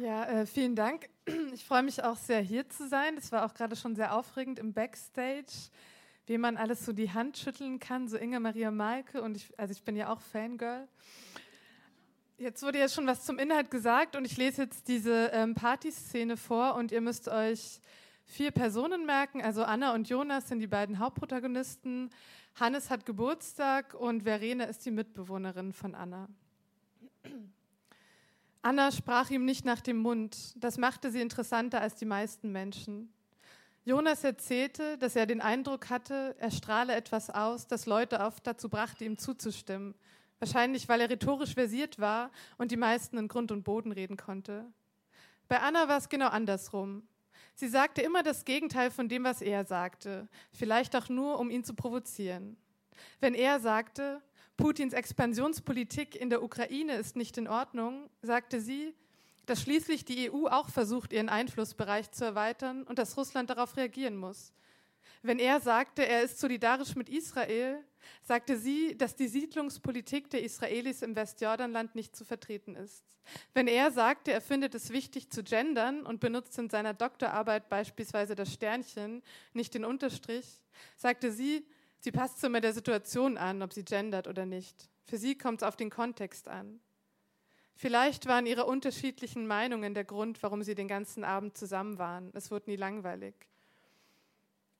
Ja, 0.00 0.24
äh, 0.26 0.46
vielen 0.46 0.76
Dank. 0.76 1.08
Ich 1.52 1.64
freue 1.64 1.82
mich 1.82 2.02
auch 2.04 2.16
sehr, 2.16 2.40
hier 2.40 2.68
zu 2.68 2.86
sein. 2.88 3.16
Das 3.16 3.32
war 3.32 3.44
auch 3.44 3.52
gerade 3.52 3.74
schon 3.74 3.96
sehr 3.96 4.14
aufregend 4.14 4.58
im 4.58 4.72
Backstage, 4.72 5.70
wie 6.26 6.38
man 6.38 6.56
alles 6.56 6.84
so 6.84 6.92
die 6.92 7.10
Hand 7.10 7.36
schütteln 7.36 7.80
kann, 7.80 8.06
so 8.06 8.16
Inge 8.16 8.38
Maria 8.38 8.70
Malke 8.70 9.20
und 9.22 9.36
ich, 9.36 9.58
also 9.58 9.72
ich 9.72 9.82
bin 9.82 9.96
ja 9.96 10.12
auch 10.12 10.20
Fangirl. 10.20 10.86
Jetzt 12.36 12.62
wurde 12.62 12.78
ja 12.78 12.88
schon 12.88 13.06
was 13.06 13.24
zum 13.24 13.38
Inhalt 13.38 13.70
gesagt 13.70 14.14
und 14.14 14.24
ich 14.24 14.36
lese 14.36 14.62
jetzt 14.62 14.86
diese 14.86 15.30
ähm, 15.32 15.54
Partyszene 15.54 16.36
vor 16.36 16.76
und 16.76 16.92
ihr 16.92 17.00
müsst 17.00 17.28
euch 17.28 17.80
vier 18.24 18.52
Personen 18.52 19.04
merken. 19.04 19.42
Also 19.42 19.64
Anna 19.64 19.94
und 19.94 20.08
Jonas 20.08 20.48
sind 20.48 20.60
die 20.60 20.68
beiden 20.68 21.00
Hauptprotagonisten. 21.00 22.10
Hannes 22.54 22.90
hat 22.90 23.04
Geburtstag 23.04 23.94
und 23.94 24.22
Verena 24.22 24.64
ist 24.64 24.86
die 24.86 24.92
Mitbewohnerin 24.92 25.72
von 25.72 25.94
Anna. 25.94 26.28
Anna 28.68 28.92
sprach 28.92 29.30
ihm 29.30 29.46
nicht 29.46 29.64
nach 29.64 29.80
dem 29.80 29.96
Mund. 29.96 30.52
Das 30.62 30.76
machte 30.76 31.10
sie 31.10 31.22
interessanter 31.22 31.80
als 31.80 31.94
die 31.94 32.04
meisten 32.04 32.52
Menschen. 32.52 33.10
Jonas 33.86 34.24
erzählte, 34.24 34.98
dass 34.98 35.16
er 35.16 35.24
den 35.24 35.40
Eindruck 35.40 35.88
hatte, 35.88 36.36
er 36.38 36.50
strahle 36.50 36.94
etwas 36.94 37.30
aus, 37.30 37.66
das 37.66 37.86
Leute 37.86 38.20
oft 38.20 38.46
dazu 38.46 38.68
brachte, 38.68 39.06
ihm 39.06 39.16
zuzustimmen. 39.16 39.94
Wahrscheinlich, 40.38 40.86
weil 40.86 41.00
er 41.00 41.08
rhetorisch 41.08 41.54
versiert 41.54 41.98
war 41.98 42.30
und 42.58 42.70
die 42.70 42.76
meisten 42.76 43.16
in 43.16 43.28
Grund 43.28 43.52
und 43.52 43.62
Boden 43.62 43.90
reden 43.90 44.18
konnte. 44.18 44.66
Bei 45.48 45.60
Anna 45.60 45.88
war 45.88 45.96
es 45.96 46.10
genau 46.10 46.28
andersrum. 46.28 47.08
Sie 47.54 47.68
sagte 47.68 48.02
immer 48.02 48.22
das 48.22 48.44
Gegenteil 48.44 48.90
von 48.90 49.08
dem, 49.08 49.24
was 49.24 49.40
er 49.40 49.64
sagte, 49.64 50.28
vielleicht 50.52 50.94
auch 50.94 51.08
nur, 51.08 51.38
um 51.40 51.48
ihn 51.48 51.64
zu 51.64 51.72
provozieren. 51.72 52.58
Wenn 53.18 53.32
er 53.32 53.60
sagte, 53.60 54.20
Putins 54.58 54.92
Expansionspolitik 54.92 56.16
in 56.16 56.30
der 56.30 56.42
Ukraine 56.42 56.96
ist 56.96 57.14
nicht 57.14 57.38
in 57.38 57.46
Ordnung, 57.46 58.10
sagte 58.22 58.60
sie, 58.60 58.92
dass 59.46 59.62
schließlich 59.62 60.04
die 60.04 60.30
EU 60.30 60.48
auch 60.48 60.68
versucht, 60.68 61.12
ihren 61.12 61.28
Einflussbereich 61.28 62.10
zu 62.10 62.24
erweitern 62.24 62.82
und 62.82 62.98
dass 62.98 63.16
Russland 63.16 63.50
darauf 63.50 63.76
reagieren 63.76 64.16
muss. 64.16 64.52
Wenn 65.22 65.38
er 65.38 65.60
sagte, 65.60 66.04
er 66.04 66.22
ist 66.22 66.40
solidarisch 66.40 66.96
mit 66.96 67.08
Israel, 67.08 67.84
sagte 68.22 68.58
sie, 68.58 68.98
dass 68.98 69.14
die 69.14 69.28
Siedlungspolitik 69.28 70.28
der 70.30 70.42
Israelis 70.42 71.02
im 71.02 71.14
Westjordanland 71.14 71.94
nicht 71.94 72.16
zu 72.16 72.24
vertreten 72.24 72.74
ist. 72.74 73.04
Wenn 73.54 73.68
er 73.68 73.92
sagte, 73.92 74.32
er 74.32 74.40
findet 74.40 74.74
es 74.74 74.90
wichtig 74.90 75.30
zu 75.30 75.44
gendern 75.44 76.04
und 76.04 76.18
benutzt 76.18 76.58
in 76.58 76.68
seiner 76.68 76.94
Doktorarbeit 76.94 77.68
beispielsweise 77.68 78.34
das 78.34 78.52
Sternchen, 78.52 79.22
nicht 79.52 79.74
den 79.74 79.84
Unterstrich, 79.84 80.46
sagte 80.96 81.30
sie, 81.30 81.64
Sie 82.00 82.12
passt 82.12 82.42
immer 82.44 82.60
der 82.60 82.72
Situation 82.72 83.36
an, 83.36 83.62
ob 83.62 83.72
sie 83.72 83.84
gendert 83.84 84.28
oder 84.28 84.46
nicht. 84.46 84.88
Für 85.04 85.18
sie 85.18 85.36
kommt 85.36 85.62
es 85.62 85.68
auf 85.68 85.76
den 85.76 85.90
Kontext 85.90 86.48
an. 86.48 86.80
Vielleicht 87.74 88.26
waren 88.26 88.46
ihre 88.46 88.66
unterschiedlichen 88.66 89.46
Meinungen 89.46 89.94
der 89.94 90.04
Grund, 90.04 90.42
warum 90.42 90.62
sie 90.62 90.74
den 90.74 90.88
ganzen 90.88 91.24
Abend 91.24 91.56
zusammen 91.56 91.98
waren. 91.98 92.30
Es 92.34 92.50
wurde 92.50 92.70
nie 92.70 92.76
langweilig. 92.76 93.34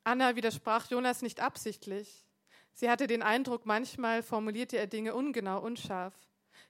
Anna 0.05 0.37
widersprach 0.37 0.91
Jonas 0.91 1.23
nicht 1.23 1.41
absichtlich. 1.41 2.25
Sie 2.73 2.91
hatte 2.91 3.07
den 3.07 3.23
Eindruck, 3.23 3.67
manchmal 3.67 4.23
formulierte 4.23 4.79
er 4.79 4.87
Dinge 4.87 5.15
ungenau, 5.15 5.61
unscharf. 5.61 6.15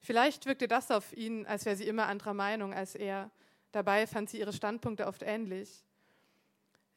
Vielleicht 0.01 0.47
wirkte 0.47 0.69
das 0.69 0.91
auf 0.91 1.17
ihn, 1.17 1.47
als 1.47 1.65
wäre 1.65 1.77
sie 1.77 1.87
immer 1.89 2.07
anderer 2.07 2.35
Meinung 2.35 2.73
als 2.75 2.95
er. 2.95 3.31
Dabei 3.73 4.07
fand 4.07 4.31
sie 4.31 4.39
ihre 4.39 4.53
Standpunkte 4.53 5.07
oft 5.07 5.23
ähnlich. 5.23 5.85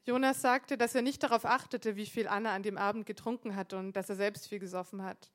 Jonas 0.04 0.40
sagte, 0.40 0.76
dass 0.76 0.94
er 0.94 1.02
nicht 1.02 1.22
darauf 1.22 1.44
achtete, 1.44 1.96
wie 1.96 2.06
viel 2.06 2.26
Anna 2.26 2.54
an 2.54 2.62
dem 2.62 2.76
Abend 2.76 3.06
getrunken 3.06 3.54
hat 3.54 3.72
und 3.72 3.92
dass 3.92 4.08
er 4.08 4.16
selbst 4.16 4.48
viel 4.48 4.58
gesoffen 4.58 5.02
hat. 5.02 5.30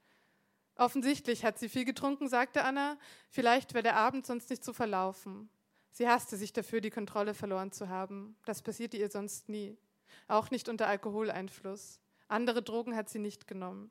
Offensichtlich 0.76 1.46
hat 1.46 1.58
sie 1.58 1.70
viel 1.70 1.86
getrunken, 1.86 2.28
sagte 2.28 2.64
Anna. 2.64 2.98
Vielleicht 3.30 3.73
wäre 3.73 3.84
der 3.84 3.95
Abend 3.95 4.26
sonst 4.26 4.50
nicht 4.50 4.64
so 4.64 4.73
verlaufen. 4.73 5.50
Sie 5.92 6.08
hasste 6.08 6.38
sich 6.38 6.54
dafür, 6.54 6.82
die 6.82 6.92
Kontrolle 6.92 7.33
verloren 7.33 7.72
zu 7.72 7.89
haben. 7.89 8.36
Das 8.45 8.61
passierte 8.61 8.98
ihr 8.98 9.10
sonst 9.10 9.50
nie. 9.50 9.77
Auch 10.27 10.52
nicht 10.52 10.70
unter 10.70 10.88
Alkoholeinfluss. 10.88 12.00
Andere 12.27 12.61
Drogen 12.61 12.95
hat 12.95 13.10
sie 13.10 13.20
nicht 13.20 13.48
genommen. 13.48 13.89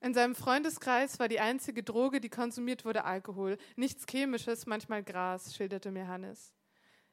In 0.00 0.12
seinem 0.12 0.34
Freundeskreis 0.34 1.18
war 1.18 1.28
die 1.28 1.40
einzige 1.40 1.82
Droge, 1.82 2.20
die 2.20 2.28
konsumiert 2.28 2.84
wurde, 2.84 3.04
Alkohol. 3.04 3.56
Nichts 3.76 4.04
Chemisches, 4.06 4.66
manchmal 4.66 5.02
Gras, 5.02 5.54
schilderte 5.54 5.90
mir 5.90 6.08
Hannes. 6.08 6.52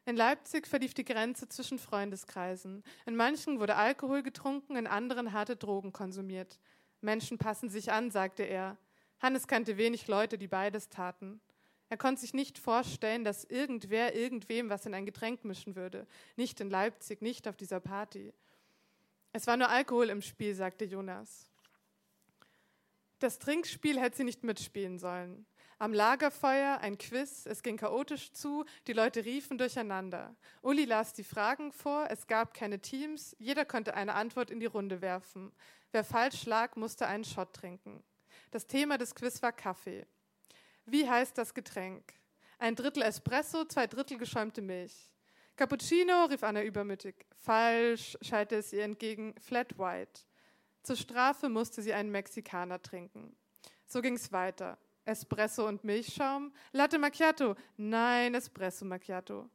In 0.05 0.15
Leipzig 0.15 0.67
verlief 0.67 0.93
die 0.93 1.05
Grenze 1.05 1.47
zwischen 1.47 1.77
Freundeskreisen. 1.77 2.83
In 3.05 3.15
manchen 3.15 3.59
wurde 3.59 3.75
Alkohol 3.75 4.23
getrunken, 4.23 4.75
in 4.75 4.87
anderen 4.87 5.31
harte 5.31 5.55
Drogen 5.55 5.93
konsumiert. 5.93 6.59
Menschen 7.01 7.37
passen 7.37 7.69
sich 7.69 7.91
an, 7.91 8.09
sagte 8.09 8.43
er. 8.43 8.77
Hannes 9.19 9.47
kannte 9.47 9.77
wenig 9.77 10.07
Leute, 10.07 10.37
die 10.37 10.47
beides 10.47 10.89
taten. 10.89 11.39
Er 11.89 11.97
konnte 11.97 12.21
sich 12.21 12.33
nicht 12.33 12.57
vorstellen, 12.57 13.23
dass 13.23 13.43
irgendwer 13.43 14.15
irgendwem 14.15 14.69
was 14.69 14.85
in 14.85 14.93
ein 14.93 15.05
Getränk 15.05 15.43
mischen 15.43 15.75
würde. 15.75 16.07
Nicht 16.35 16.59
in 16.61 16.69
Leipzig, 16.69 17.21
nicht 17.21 17.47
auf 17.47 17.57
dieser 17.57 17.79
Party. 17.79 18.33
Es 19.33 19.45
war 19.45 19.57
nur 19.57 19.69
Alkohol 19.69 20.09
im 20.09 20.21
Spiel, 20.21 20.55
sagte 20.55 20.85
Jonas. 20.85 21.51
Das 23.19 23.37
Trinkspiel 23.37 23.99
hätte 23.99 24.17
sie 24.17 24.23
nicht 24.23 24.43
mitspielen 24.43 24.97
sollen. 24.97 25.45
Am 25.81 25.95
Lagerfeuer 25.95 26.77
ein 26.81 26.99
Quiz, 26.99 27.47
es 27.47 27.63
ging 27.63 27.75
chaotisch 27.75 28.31
zu, 28.33 28.65
die 28.85 28.93
Leute 28.93 29.25
riefen 29.25 29.57
durcheinander. 29.57 30.35
Uli 30.61 30.85
las 30.85 31.13
die 31.13 31.23
Fragen 31.23 31.71
vor, 31.71 32.05
es 32.11 32.27
gab 32.27 32.53
keine 32.53 32.79
Teams, 32.79 33.35
jeder 33.39 33.65
konnte 33.65 33.95
eine 33.95 34.13
Antwort 34.13 34.51
in 34.51 34.59
die 34.59 34.67
Runde 34.67 35.01
werfen. 35.01 35.51
Wer 35.91 36.03
falsch 36.03 36.45
lag, 36.45 36.75
musste 36.75 37.07
einen 37.07 37.23
Shot 37.23 37.53
trinken. 37.53 38.03
Das 38.51 38.67
Thema 38.67 38.99
des 38.99 39.15
Quiz 39.15 39.41
war 39.41 39.51
Kaffee. 39.53 40.05
Wie 40.85 41.09
heißt 41.09 41.35
das 41.35 41.55
Getränk? 41.55 42.13
Ein 42.59 42.75
Drittel 42.75 43.01
Espresso, 43.01 43.65
zwei 43.65 43.87
Drittel 43.87 44.19
geschäumte 44.19 44.61
Milch. 44.61 45.09
Cappuccino, 45.55 46.25
rief 46.25 46.43
Anna 46.43 46.61
übermütig. 46.61 47.25
Falsch, 47.39 48.19
schallte 48.21 48.57
es 48.57 48.71
ihr 48.71 48.83
entgegen, 48.83 49.33
Flat 49.39 49.79
White. 49.79 50.21
Zur 50.83 50.95
Strafe 50.95 51.49
musste 51.49 51.81
sie 51.81 51.93
einen 51.93 52.11
Mexikaner 52.11 52.79
trinken. 52.83 53.35
So 53.87 54.03
ging 54.03 54.13
es 54.13 54.31
weiter. 54.31 54.77
Espresso 55.11 55.67
und 55.67 55.83
Milchschaum? 55.83 56.51
Latte 56.71 56.97
Macchiato? 56.97 57.55
Nein, 57.77 58.33
Espresso 58.33 58.85
Macchiato. 58.85 59.49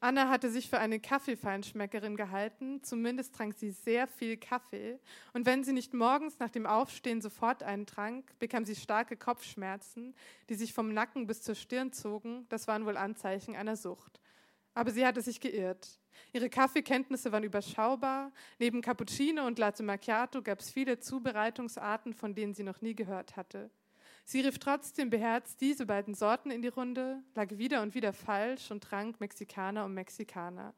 Anna 0.00 0.28
hatte 0.28 0.48
sich 0.48 0.70
für 0.70 0.78
eine 0.78 1.00
Kaffeefeinschmeckerin 1.00 2.16
gehalten, 2.16 2.82
zumindest 2.84 3.34
trank 3.34 3.54
sie 3.58 3.72
sehr 3.72 4.06
viel 4.06 4.36
Kaffee, 4.36 5.00
und 5.32 5.44
wenn 5.44 5.64
sie 5.64 5.72
nicht 5.72 5.92
morgens 5.92 6.38
nach 6.38 6.50
dem 6.50 6.66
Aufstehen 6.66 7.20
sofort 7.20 7.64
einen 7.64 7.84
trank, 7.84 8.32
bekam 8.38 8.64
sie 8.64 8.76
starke 8.76 9.16
Kopfschmerzen, 9.16 10.14
die 10.48 10.54
sich 10.54 10.72
vom 10.72 10.94
Nacken 10.94 11.26
bis 11.26 11.42
zur 11.42 11.56
Stirn 11.56 11.92
zogen, 11.92 12.46
das 12.48 12.68
waren 12.68 12.86
wohl 12.86 12.96
Anzeichen 12.96 13.56
einer 13.56 13.76
Sucht. 13.76 14.20
Aber 14.72 14.92
sie 14.92 15.04
hatte 15.04 15.20
sich 15.20 15.40
geirrt. 15.40 15.98
Ihre 16.32 16.48
Kaffeekenntnisse 16.48 17.32
waren 17.32 17.42
überschaubar, 17.42 18.32
neben 18.60 18.80
Cappuccino 18.82 19.44
und 19.46 19.58
Latte 19.58 19.82
Macchiato 19.82 20.42
gab 20.42 20.60
es 20.60 20.70
viele 20.70 21.00
Zubereitungsarten, 21.00 22.14
von 22.14 22.36
denen 22.36 22.54
sie 22.54 22.62
noch 22.62 22.80
nie 22.80 22.94
gehört 22.94 23.36
hatte. 23.36 23.68
Sie 24.30 24.42
rief 24.42 24.58
trotzdem 24.58 25.08
beherzt 25.08 25.58
diese 25.62 25.86
beiden 25.86 26.12
Sorten 26.12 26.50
in 26.50 26.60
die 26.60 26.68
Runde, 26.68 27.22
lag 27.34 27.48
wieder 27.52 27.80
und 27.80 27.94
wieder 27.94 28.12
falsch 28.12 28.70
und 28.70 28.84
trank 28.84 29.18
Mexikaner 29.20 29.86
um 29.86 29.94
Mexikaner. 29.94 30.74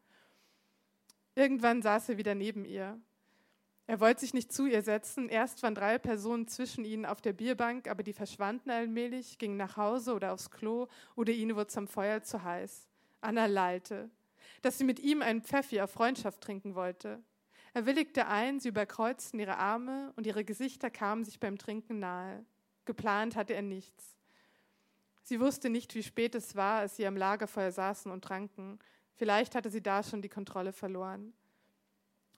Irgendwann 1.35 1.83
saß 1.83 2.11
er 2.11 2.17
wieder 2.17 2.37
neben 2.37 2.65
ihr. 2.65 3.01
Er 3.89 3.99
wollte 3.99 4.21
sich 4.21 4.35
nicht 4.35 4.53
zu 4.53 4.67
ihr 4.67 4.83
setzen. 4.83 5.29
Erst 5.29 5.65
waren 5.65 5.75
drei 5.75 5.99
Personen 5.99 6.47
zwischen 6.47 6.85
ihnen 6.85 7.05
auf 7.05 7.21
der 7.21 7.33
Bierbank, 7.33 7.89
aber 7.89 8.05
die 8.05 8.13
verschwanden 8.13 8.71
allmählich, 8.71 9.37
gingen 9.37 9.57
nach 9.57 9.77
Hause 9.77 10.15
oder 10.15 10.33
aufs 10.33 10.53
Klo 10.53 10.87
oder 11.17 11.33
ihnen 11.33 11.57
wurde 11.57 11.67
zum 11.67 11.89
Feuer 11.89 12.23
zu 12.23 12.45
heiß. 12.45 12.87
Anna 13.21 13.47
lallte, 13.47 14.11
dass 14.63 14.79
sie 14.79 14.85
mit 14.85 15.01
ihm 15.01 15.23
einen 15.23 15.43
Pfeffi 15.43 15.81
auf 15.81 15.91
Freundschaft 15.91 16.41
trinken 16.41 16.77
wollte. 16.77 17.21
Er 17.75 17.85
willigte 17.85 18.29
ein, 18.29 18.61
sie 18.61 18.69
überkreuzten 18.69 19.41
ihre 19.41 19.57
Arme 19.57 20.13
und 20.15 20.25
ihre 20.25 20.45
Gesichter 20.45 20.89
kamen 20.89 21.25
sich 21.25 21.41
beim 21.41 21.59
Trinken 21.59 21.99
nahe. 21.99 22.47
Geplant 22.91 23.37
hatte 23.37 23.55
er 23.55 23.63
nichts. 23.63 24.17
Sie 25.23 25.39
wusste 25.39 25.71
nicht, 25.71 25.95
wie 25.95 26.03
spät 26.03 26.35
es 26.35 26.57
war, 26.57 26.81
als 26.81 26.97
sie 26.97 27.07
am 27.07 27.17
Lagerfeuer 27.17 27.71
saßen 27.71 28.11
und 28.11 28.25
tranken. 28.25 28.81
Vielleicht 29.15 29.55
hatte 29.55 29.71
sie 29.71 29.81
da 29.81 30.03
schon 30.03 30.23
die 30.23 30.29
Kontrolle 30.29 30.73
verloren. 30.73 31.33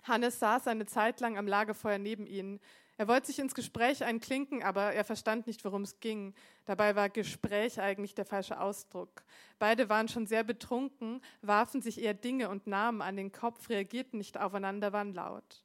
Hannes 0.02 0.40
saß 0.40 0.66
eine 0.66 0.84
Zeit 0.84 1.20
lang 1.20 1.38
am 1.38 1.46
Lagerfeuer 1.46 1.96
neben 1.96 2.26
ihnen. 2.26 2.60
Er 2.98 3.08
wollte 3.08 3.28
sich 3.28 3.38
ins 3.38 3.54
Gespräch 3.54 4.04
einklinken, 4.04 4.62
aber 4.62 4.92
er 4.92 5.04
verstand 5.04 5.46
nicht, 5.46 5.64
worum 5.64 5.84
es 5.84 6.00
ging. 6.00 6.34
Dabei 6.66 6.96
war 6.96 7.08
Gespräch 7.08 7.80
eigentlich 7.80 8.14
der 8.14 8.26
falsche 8.26 8.60
Ausdruck. 8.60 9.22
Beide 9.58 9.88
waren 9.88 10.08
schon 10.08 10.26
sehr 10.26 10.44
betrunken, 10.44 11.22
warfen 11.40 11.80
sich 11.80 11.98
eher 11.98 12.12
Dinge 12.12 12.50
und 12.50 12.66
Namen 12.66 13.00
an 13.00 13.16
den 13.16 13.32
Kopf, 13.32 13.70
reagierten 13.70 14.18
nicht 14.18 14.38
aufeinander, 14.38 14.92
waren 14.92 15.14
laut. 15.14 15.64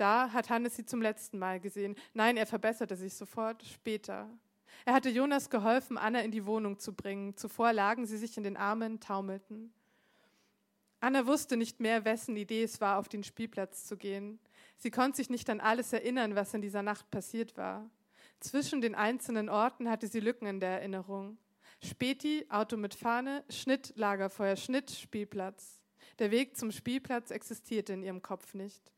Da 0.00 0.32
hat 0.32 0.48
Hannes 0.48 0.76
sie 0.76 0.86
zum 0.86 1.02
letzten 1.02 1.38
Mal 1.38 1.60
gesehen. 1.60 1.94
Nein, 2.14 2.38
er 2.38 2.46
verbesserte 2.46 2.96
sich 2.96 3.12
sofort, 3.12 3.62
später. 3.62 4.30
Er 4.86 4.94
hatte 4.94 5.10
Jonas 5.10 5.50
geholfen, 5.50 5.98
Anna 5.98 6.20
in 6.20 6.30
die 6.30 6.46
Wohnung 6.46 6.78
zu 6.78 6.94
bringen. 6.94 7.36
Zuvor 7.36 7.74
lagen 7.74 8.06
sie 8.06 8.16
sich 8.16 8.38
in 8.38 8.42
den 8.42 8.56
Armen, 8.56 9.00
taumelten. 9.00 9.74
Anna 11.00 11.26
wusste 11.26 11.58
nicht 11.58 11.80
mehr, 11.80 12.06
wessen 12.06 12.34
Idee 12.34 12.62
es 12.62 12.80
war, 12.80 12.98
auf 12.98 13.10
den 13.10 13.22
Spielplatz 13.22 13.84
zu 13.84 13.98
gehen. 13.98 14.38
Sie 14.78 14.90
konnte 14.90 15.18
sich 15.18 15.28
nicht 15.28 15.50
an 15.50 15.60
alles 15.60 15.92
erinnern, 15.92 16.34
was 16.34 16.54
in 16.54 16.62
dieser 16.62 16.82
Nacht 16.82 17.10
passiert 17.10 17.58
war. 17.58 17.90
Zwischen 18.40 18.80
den 18.80 18.94
einzelnen 18.94 19.50
Orten 19.50 19.90
hatte 19.90 20.06
sie 20.06 20.20
Lücken 20.20 20.46
in 20.46 20.60
der 20.60 20.80
Erinnerung. 20.80 21.36
Späti, 21.84 22.46
Auto 22.48 22.78
mit 22.78 22.94
Fahne, 22.94 23.44
Schnitt, 23.50 23.92
Lagerfeuer, 23.96 24.56
Schnitt, 24.56 24.92
Spielplatz. 24.92 25.82
Der 26.18 26.30
Weg 26.30 26.56
zum 26.56 26.72
Spielplatz 26.72 27.30
existierte 27.30 27.92
in 27.92 28.02
ihrem 28.02 28.22
Kopf 28.22 28.54
nicht. 28.54 28.90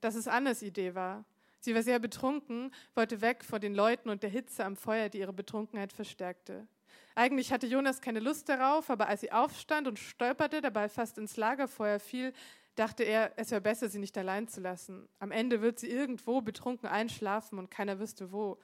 Dass 0.00 0.14
es 0.14 0.28
Annes 0.28 0.62
Idee 0.62 0.94
war. 0.94 1.24
Sie 1.60 1.74
war 1.74 1.82
sehr 1.82 1.98
betrunken, 1.98 2.72
wollte 2.94 3.20
weg 3.20 3.44
vor 3.44 3.58
den 3.58 3.74
Leuten 3.74 4.10
und 4.10 4.22
der 4.22 4.30
Hitze 4.30 4.64
am 4.64 4.76
Feuer, 4.76 5.08
die 5.08 5.18
ihre 5.18 5.32
Betrunkenheit 5.32 5.92
verstärkte. 5.92 6.68
Eigentlich 7.14 7.52
hatte 7.52 7.66
Jonas 7.66 8.00
keine 8.00 8.20
Lust 8.20 8.48
darauf, 8.48 8.90
aber 8.90 9.08
als 9.08 9.22
sie 9.22 9.32
aufstand 9.32 9.88
und 9.88 9.98
stolperte, 9.98 10.60
dabei 10.60 10.88
fast 10.88 11.18
ins 11.18 11.36
Lagerfeuer 11.36 11.98
fiel, 11.98 12.32
dachte 12.76 13.02
er, 13.02 13.32
es 13.36 13.50
wäre 13.50 13.60
besser, 13.60 13.88
sie 13.88 13.98
nicht 13.98 14.16
allein 14.16 14.46
zu 14.46 14.60
lassen. 14.60 15.08
Am 15.18 15.32
Ende 15.32 15.60
wird 15.60 15.80
sie 15.80 15.90
irgendwo 15.90 16.40
betrunken 16.40 16.88
einschlafen 16.88 17.58
und 17.58 17.70
keiner 17.70 17.98
wüsste 17.98 18.30
wo. 18.30 18.58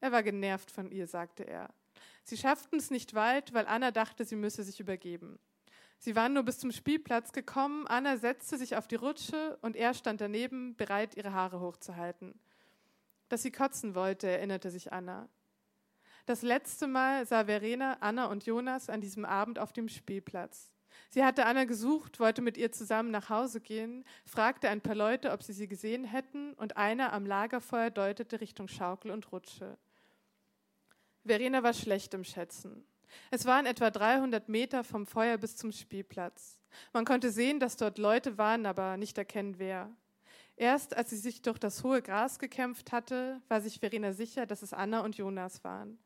Er 0.00 0.10
war 0.10 0.22
genervt 0.22 0.70
von 0.70 0.90
ihr, 0.90 1.06
sagte 1.06 1.44
er. 1.44 1.68
Sie 2.24 2.38
schafften 2.38 2.78
es 2.78 2.90
nicht 2.90 3.12
weit, 3.14 3.52
weil 3.52 3.66
Anna 3.66 3.90
dachte, 3.90 4.24
sie 4.24 4.36
müsse 4.36 4.62
sich 4.62 4.80
übergeben. 4.80 5.38
Sie 6.04 6.16
waren 6.16 6.32
nur 6.32 6.42
bis 6.42 6.58
zum 6.58 6.72
Spielplatz 6.72 7.30
gekommen. 7.30 7.86
Anna 7.86 8.16
setzte 8.16 8.58
sich 8.58 8.74
auf 8.74 8.88
die 8.88 8.96
Rutsche 8.96 9.56
und 9.62 9.76
er 9.76 9.94
stand 9.94 10.20
daneben, 10.20 10.74
bereit, 10.74 11.16
ihre 11.16 11.32
Haare 11.32 11.60
hochzuhalten. 11.60 12.34
Dass 13.28 13.42
sie 13.42 13.52
kotzen 13.52 13.94
wollte, 13.94 14.26
erinnerte 14.26 14.72
sich 14.72 14.92
Anna. 14.92 15.28
Das 16.26 16.42
letzte 16.42 16.88
Mal 16.88 17.24
sah 17.24 17.44
Verena, 17.44 17.98
Anna 18.00 18.26
und 18.26 18.46
Jonas 18.46 18.90
an 18.90 19.00
diesem 19.00 19.24
Abend 19.24 19.60
auf 19.60 19.72
dem 19.72 19.88
Spielplatz. 19.88 20.72
Sie 21.08 21.22
hatte 21.22 21.46
Anna 21.46 21.66
gesucht, 21.66 22.18
wollte 22.18 22.42
mit 22.42 22.56
ihr 22.56 22.72
zusammen 22.72 23.12
nach 23.12 23.30
Hause 23.30 23.60
gehen, 23.60 24.04
fragte 24.24 24.70
ein 24.70 24.80
paar 24.80 24.96
Leute, 24.96 25.30
ob 25.30 25.44
sie 25.44 25.52
sie 25.52 25.68
gesehen 25.68 26.02
hätten, 26.02 26.54
und 26.54 26.76
einer 26.76 27.12
am 27.12 27.26
Lagerfeuer 27.26 27.90
deutete 27.90 28.40
Richtung 28.40 28.66
Schaukel 28.66 29.12
und 29.12 29.30
Rutsche. 29.30 29.78
Verena 31.24 31.62
war 31.62 31.74
schlecht 31.74 32.12
im 32.12 32.24
Schätzen. 32.24 32.84
Es 33.30 33.46
waren 33.46 33.66
etwa 33.66 33.90
300 33.90 34.48
Meter 34.48 34.84
vom 34.84 35.06
Feuer 35.06 35.38
bis 35.38 35.56
zum 35.56 35.72
Spielplatz. 35.72 36.58
Man 36.92 37.04
konnte 37.04 37.30
sehen, 37.30 37.60
dass 37.60 37.76
dort 37.76 37.98
Leute 37.98 38.38
waren, 38.38 38.66
aber 38.66 38.96
nicht 38.96 39.18
erkennen, 39.18 39.58
wer. 39.58 39.90
Erst 40.56 40.96
als 40.96 41.10
sie 41.10 41.16
sich 41.16 41.42
durch 41.42 41.58
das 41.58 41.82
hohe 41.82 42.02
Gras 42.02 42.38
gekämpft 42.38 42.92
hatte, 42.92 43.40
war 43.48 43.60
sich 43.60 43.80
Verena 43.80 44.12
sicher, 44.12 44.46
dass 44.46 44.62
es 44.62 44.72
Anna 44.72 45.00
und 45.00 45.16
Jonas 45.16 45.64
waren. 45.64 45.98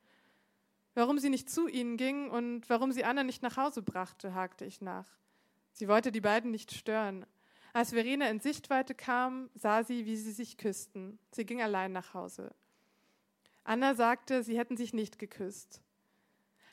Warum 0.95 1.19
sie 1.19 1.31
nicht 1.31 1.51
zu 1.51 1.69
ihnen 1.69 1.97
ging 1.97 2.31
und 2.31 2.69
warum 2.71 2.93
sie 2.93 3.05
Anna 3.05 3.23
nicht 3.23 3.43
nach 3.43 3.57
Hause 3.57 3.83
brachte, 3.83 4.35
hakte 4.35 4.65
ich 4.65 4.81
nach. 4.81 5.09
Sie 5.73 5.89
wollte 5.89 6.11
die 6.11 6.23
beiden 6.23 6.51
nicht 6.51 6.73
stören. 6.73 7.27
Als 7.75 7.91
Verena 7.91 8.31
in 8.31 8.41
Sichtweite 8.41 8.95
kam, 8.95 9.51
sah 9.55 9.85
sie, 9.85 10.07
wie 10.07 10.17
sie 10.17 10.33
sich 10.33 10.57
küssten. 10.57 11.19
Sie 11.33 11.45
ging 11.45 11.61
allein 11.61 11.93
nach 11.93 12.15
Hause. 12.15 12.55
Anna 13.65 13.95
sagte, 13.95 14.43
sie 14.43 14.57
hätten 14.57 14.77
sich 14.77 14.95
nicht 14.95 15.19
geküsst 15.19 15.83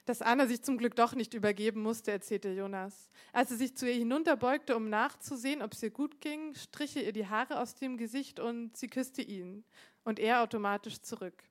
dass 0.06 0.22
Anna 0.22 0.48
sich 0.48 0.62
zum 0.62 0.78
Glück 0.78 0.96
doch 0.96 1.16
nicht 1.16 1.34
übergeben 1.34 1.82
musste, 1.82 2.12
erzählte 2.12 2.50
Jonas. 2.50 3.10
Als 3.32 3.52
er 3.52 3.58
sich 3.58 3.76
zu 3.76 3.88
ihr 3.88 3.96
hinunterbeugte, 3.96 4.76
um 4.76 4.90
nachzusehen, 4.90 5.62
ob 5.62 5.74
es 5.74 5.84
ihr 5.84 5.92
gut 5.92 6.20
ging, 6.22 6.56
strich 6.56 6.96
er 6.98 7.04
ihr 7.04 7.14
die 7.14 7.28
Haare 7.28 7.60
aus 7.60 7.76
dem 7.76 7.98
Gesicht 7.98 8.40
und 8.40 8.76
sie 8.76 8.88
küsste 8.88 9.22
ihn 9.22 9.64
und 10.04 10.20
er 10.20 10.42
automatisch 10.42 11.02
zurück. 11.02 11.44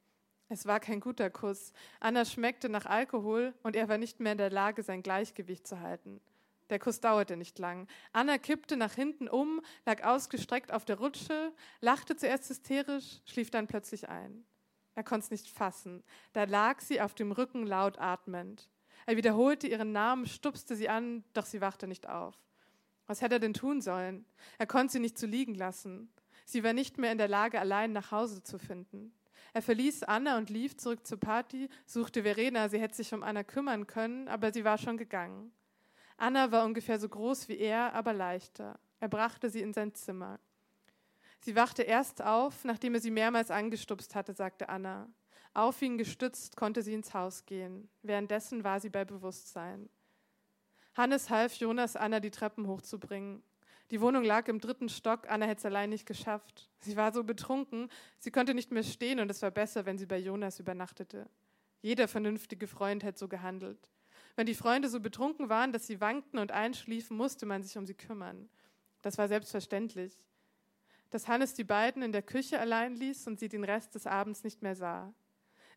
Es 0.48 0.66
war 0.66 0.80
kein 0.80 1.00
guter 1.00 1.30
Kuss. 1.30 1.72
Anna 1.98 2.26
schmeckte 2.26 2.68
nach 2.68 2.84
Alkohol 2.84 3.54
und 3.62 3.74
er 3.74 3.88
war 3.88 3.96
nicht 3.96 4.20
mehr 4.20 4.32
in 4.32 4.38
der 4.38 4.50
Lage, 4.50 4.82
sein 4.82 5.02
Gleichgewicht 5.02 5.66
zu 5.66 5.80
halten. 5.80 6.20
Der 6.68 6.78
Kuss 6.78 7.00
dauerte 7.00 7.36
nicht 7.36 7.58
lang. 7.58 7.88
Anna 8.12 8.38
kippte 8.38 8.76
nach 8.76 8.92
hinten 8.92 9.28
um, 9.28 9.62
lag 9.86 10.04
ausgestreckt 10.04 10.72
auf 10.72 10.84
der 10.84 10.98
Rutsche, 10.98 11.52
lachte 11.80 12.16
zuerst 12.16 12.48
hysterisch, 12.50 13.20
schlief 13.24 13.50
dann 13.50 13.66
plötzlich 13.66 14.08
ein. 14.08 14.44
Er 14.94 15.04
konnte 15.04 15.24
es 15.24 15.30
nicht 15.30 15.48
fassen. 15.48 16.02
Da 16.32 16.44
lag 16.44 16.80
sie 16.80 17.00
auf 17.00 17.14
dem 17.14 17.32
Rücken 17.32 17.66
laut 17.66 17.98
atmend. 17.98 18.68
Er 19.06 19.16
wiederholte 19.16 19.66
ihren 19.66 19.92
Namen, 19.92 20.26
stupste 20.26 20.76
sie 20.76 20.88
an, 20.88 21.24
doch 21.32 21.46
sie 21.46 21.60
wachte 21.60 21.88
nicht 21.88 22.08
auf. 22.08 22.36
Was 23.06 23.20
hätte 23.20 23.36
er 23.36 23.40
denn 23.40 23.54
tun 23.54 23.80
sollen? 23.80 24.24
Er 24.58 24.66
konnte 24.66 24.92
sie 24.92 25.00
nicht 25.00 25.18
zu 25.18 25.26
liegen 25.26 25.54
lassen. 25.54 26.12
Sie 26.44 26.62
war 26.62 26.72
nicht 26.72 26.98
mehr 26.98 27.12
in 27.12 27.18
der 27.18 27.28
Lage, 27.28 27.58
allein 27.58 27.92
nach 27.92 28.10
Hause 28.10 28.42
zu 28.42 28.58
finden. 28.58 29.12
Er 29.54 29.62
verließ 29.62 30.04
Anna 30.04 30.38
und 30.38 30.50
lief 30.50 30.76
zurück 30.76 31.06
zur 31.06 31.20
Party, 31.20 31.68
suchte 31.84 32.22
Verena, 32.22 32.68
sie 32.68 32.80
hätte 32.80 32.94
sich 32.94 33.12
um 33.12 33.22
Anna 33.22 33.44
kümmern 33.44 33.86
können, 33.86 34.28
aber 34.28 34.52
sie 34.52 34.64
war 34.64 34.78
schon 34.78 34.96
gegangen. 34.96 35.52
Anna 36.16 36.52
war 36.52 36.64
ungefähr 36.64 36.98
so 36.98 37.08
groß 37.08 37.48
wie 37.48 37.58
er, 37.58 37.92
aber 37.94 38.12
leichter. 38.12 38.78
Er 39.00 39.08
brachte 39.08 39.50
sie 39.50 39.60
in 39.60 39.72
sein 39.72 39.94
Zimmer. 39.94 40.38
Sie 41.44 41.56
wachte 41.56 41.82
erst 41.82 42.22
auf, 42.22 42.64
nachdem 42.64 42.94
er 42.94 43.00
sie 43.00 43.10
mehrmals 43.10 43.50
angestupst 43.50 44.14
hatte, 44.14 44.32
sagte 44.32 44.68
Anna. 44.68 45.08
Auf 45.54 45.82
ihn 45.82 45.98
gestützt 45.98 46.56
konnte 46.56 46.82
sie 46.82 46.94
ins 46.94 47.14
Haus 47.14 47.44
gehen. 47.46 47.88
Währenddessen 48.02 48.62
war 48.62 48.78
sie 48.78 48.90
bei 48.90 49.04
Bewusstsein. 49.04 49.90
Hannes 50.94 51.30
half 51.30 51.54
Jonas, 51.56 51.96
Anna 51.96 52.20
die 52.20 52.30
Treppen 52.30 52.68
hochzubringen. 52.68 53.42
Die 53.90 54.00
Wohnung 54.00 54.22
lag 54.22 54.46
im 54.46 54.60
dritten 54.60 54.88
Stock, 54.88 55.28
Anna 55.28 55.46
hätte 55.46 55.58
es 55.58 55.66
allein 55.66 55.90
nicht 55.90 56.06
geschafft. 56.06 56.70
Sie 56.78 56.96
war 56.96 57.12
so 57.12 57.24
betrunken, 57.24 57.90
sie 58.18 58.30
konnte 58.30 58.54
nicht 58.54 58.70
mehr 58.70 58.84
stehen 58.84 59.18
und 59.18 59.30
es 59.30 59.42
war 59.42 59.50
besser, 59.50 59.84
wenn 59.84 59.98
sie 59.98 60.06
bei 60.06 60.18
Jonas 60.18 60.60
übernachtete. 60.60 61.28
Jeder 61.82 62.06
vernünftige 62.06 62.68
Freund 62.68 63.02
hätte 63.02 63.18
so 63.18 63.26
gehandelt. 63.26 63.90
Wenn 64.36 64.46
die 64.46 64.54
Freunde 64.54 64.88
so 64.88 65.00
betrunken 65.00 65.48
waren, 65.48 65.72
dass 65.72 65.88
sie 65.88 66.00
wankten 66.00 66.38
und 66.38 66.52
einschliefen, 66.52 67.16
musste 67.16 67.46
man 67.46 67.64
sich 67.64 67.76
um 67.76 67.84
sie 67.84 67.94
kümmern. 67.94 68.48
Das 69.02 69.18
war 69.18 69.26
selbstverständlich 69.26 70.16
dass 71.12 71.28
Hannes 71.28 71.52
die 71.52 71.62
beiden 71.62 72.02
in 72.02 72.10
der 72.10 72.22
Küche 72.22 72.58
allein 72.58 72.96
ließ 72.96 73.26
und 73.26 73.38
sie 73.38 73.50
den 73.50 73.64
Rest 73.64 73.94
des 73.94 74.06
Abends 74.06 74.44
nicht 74.44 74.62
mehr 74.62 74.74
sah. 74.74 75.12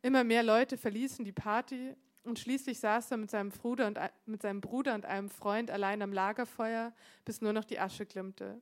Immer 0.02 0.24
mehr 0.24 0.44
Leute 0.44 0.78
verließen 0.78 1.26
die 1.26 1.34
Party 1.34 1.94
und 2.24 2.40
schließlich 2.40 2.80
saß 2.80 3.12
er 3.12 3.18
mit 3.18 3.30
seinem, 3.30 3.50
Bruder 3.50 3.88
und, 3.88 4.00
mit 4.26 4.42
seinem 4.42 4.62
Bruder 4.62 4.96
und 4.96 5.06
einem 5.06 5.30
Freund 5.30 5.70
allein 5.70 6.02
am 6.02 6.14
Lagerfeuer, 6.14 6.94
bis 7.26 7.42
nur 7.42 7.52
noch 7.52 7.66
die 7.66 7.80
Asche 7.80 8.06
glimmte. 8.06 8.62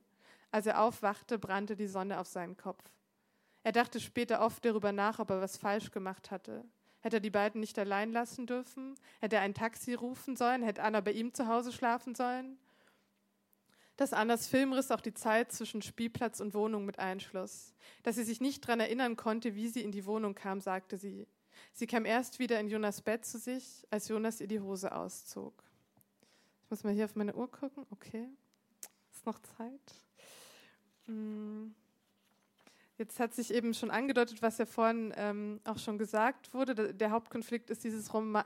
Als 0.50 0.66
er 0.66 0.82
aufwachte, 0.82 1.38
brannte 1.38 1.76
die 1.76 1.86
Sonne 1.86 2.18
auf 2.18 2.26
seinen 2.26 2.56
Kopf. 2.56 2.82
Er 3.62 3.72
dachte 3.72 4.00
später 4.00 4.40
oft 4.40 4.64
darüber 4.64 4.90
nach, 4.90 5.20
ob 5.20 5.30
er 5.30 5.40
was 5.40 5.56
falsch 5.56 5.92
gemacht 5.92 6.32
hatte. 6.32 6.64
Hätte 7.00 7.18
er 7.18 7.20
die 7.20 7.30
beiden 7.30 7.60
nicht 7.60 7.78
allein 7.78 8.10
lassen 8.10 8.46
dürfen? 8.46 8.96
Hätte 9.20 9.36
er 9.36 9.42
ein 9.42 9.54
Taxi 9.54 9.94
rufen 9.94 10.34
sollen? 10.34 10.64
Hätte 10.64 10.82
Anna 10.82 11.00
bei 11.00 11.12
ihm 11.12 11.32
zu 11.32 11.46
Hause 11.46 11.72
schlafen 11.72 12.16
sollen? 12.16 12.58
Dass 13.96 14.12
Annas 14.12 14.46
Filmriss 14.46 14.90
auch 14.90 15.00
die 15.00 15.14
Zeit 15.14 15.52
zwischen 15.52 15.82
Spielplatz 15.82 16.40
und 16.40 16.54
Wohnung 16.54 16.84
mit 16.84 16.98
einschloss. 16.98 17.74
Dass 18.02 18.16
sie 18.16 18.24
sich 18.24 18.40
nicht 18.40 18.64
daran 18.64 18.80
erinnern 18.80 19.16
konnte, 19.16 19.54
wie 19.54 19.68
sie 19.68 19.82
in 19.82 19.92
die 19.92 20.06
Wohnung 20.06 20.34
kam, 20.34 20.60
sagte 20.60 20.98
sie. 20.98 21.26
Sie 21.72 21.86
kam 21.86 22.04
erst 22.04 22.38
wieder 22.38 22.58
in 22.58 22.68
Jonas 22.68 23.00
Bett 23.00 23.24
zu 23.24 23.38
sich, 23.38 23.86
als 23.90 24.08
Jonas 24.08 24.40
ihr 24.40 24.48
die 24.48 24.60
Hose 24.60 24.94
auszog. 24.94 25.62
Ich 26.64 26.70
muss 26.70 26.84
mal 26.84 26.92
hier 26.92 27.04
auf 27.04 27.14
meine 27.14 27.34
Uhr 27.34 27.50
gucken. 27.50 27.86
Okay, 27.90 28.28
ist 29.12 29.26
noch 29.26 29.38
Zeit. 29.40 30.02
Hm. 31.06 31.74
Jetzt 32.96 33.18
hat 33.18 33.34
sich 33.34 33.52
eben 33.52 33.74
schon 33.74 33.90
angedeutet, 33.90 34.40
was 34.40 34.58
ja 34.58 34.66
vorhin 34.66 35.12
ähm, 35.16 35.60
auch 35.64 35.78
schon 35.78 35.98
gesagt 35.98 36.54
wurde. 36.54 36.94
Der 36.94 37.10
Hauptkonflikt 37.10 37.68
ist 37.70 37.82
dieses, 37.82 38.14
Roma 38.14 38.44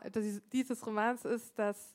dieses 0.52 0.87
Romans 0.87 1.26
ist, 1.26 1.59
dass 1.59 1.95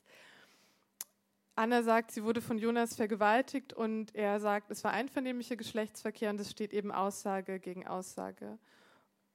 Anna 1.56 1.84
sagt, 1.84 2.10
sie 2.10 2.24
wurde 2.24 2.40
von 2.40 2.58
Jonas 2.58 2.96
vergewaltigt 2.96 3.72
und 3.72 4.12
er 4.14 4.40
sagt, 4.40 4.72
es 4.72 4.82
war 4.82 4.90
einvernehmlicher 4.90 5.54
Geschlechtsverkehr 5.54 6.30
und 6.30 6.40
es 6.40 6.50
steht 6.50 6.72
eben 6.72 6.90
Aussage 6.90 7.60
gegen 7.60 7.86
Aussage. 7.86 8.58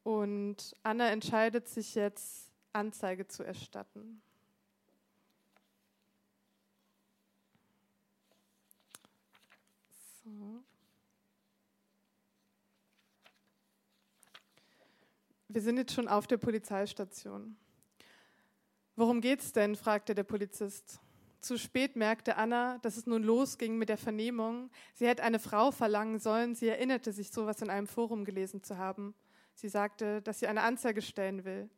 Und 0.04 0.76
Anna 0.84 1.10
entscheidet 1.10 1.70
sich 1.70 1.96
jetzt, 1.96 2.52
Anzeige 2.74 3.26
zu 3.28 3.44
erstatten. 3.44 4.22
So. 10.24 10.64
Wir 15.48 15.62
sind 15.62 15.78
jetzt 15.78 15.94
schon 15.94 16.10
auf 16.10 16.28
der 16.28 16.38
Polizeistation. 16.38 17.56
Worum 18.98 19.22
geht's 19.22 19.54
denn? 19.54 19.78
fragte 19.78 20.14
der 20.14 20.24
Polizist. 20.24 21.00
Zu 21.42 21.58
spät 21.58 21.96
merkte 21.96 22.36
Anna, 22.36 22.80
dass 22.80 22.98
es 22.98 23.06
nun 23.06 23.24
losging 23.24 23.78
mit 23.78 23.90
der 23.90 23.98
Vernehmung. 23.98 24.70
Sie 24.94 25.08
hätte 25.08 25.24
eine 25.24 25.40
Frau 25.40 25.72
verlangen 25.72 26.20
sollen. 26.20 26.54
Sie 26.54 26.68
erinnerte 26.68 27.14
sich, 27.14 27.32
sowas 27.32 27.62
in 27.62 27.70
einem 27.70 27.88
Forum 27.88 28.26
gelesen 28.26 28.62
zu 28.62 28.78
haben. 28.78 29.16
Sie 29.56 29.70
sagte, 29.70 30.22
dass 30.22 30.40
sie 30.40 30.48
eine 30.48 30.62
Anzeige 30.62 31.02
stellen 31.02 31.46
will. 31.46 31.70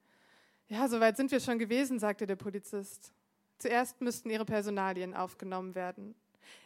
Ja, 0.68 0.88
soweit 0.88 1.18
sind 1.18 1.32
wir 1.32 1.40
schon 1.40 1.60
gewesen, 1.60 2.00
sagte 2.00 2.26
der 2.26 2.36
Polizist. 2.38 3.14
Zuerst 3.60 4.02
müssten 4.02 4.30
ihre 4.30 4.46
Personalien 4.46 5.14
aufgenommen 5.14 5.76
werden. 5.76 6.16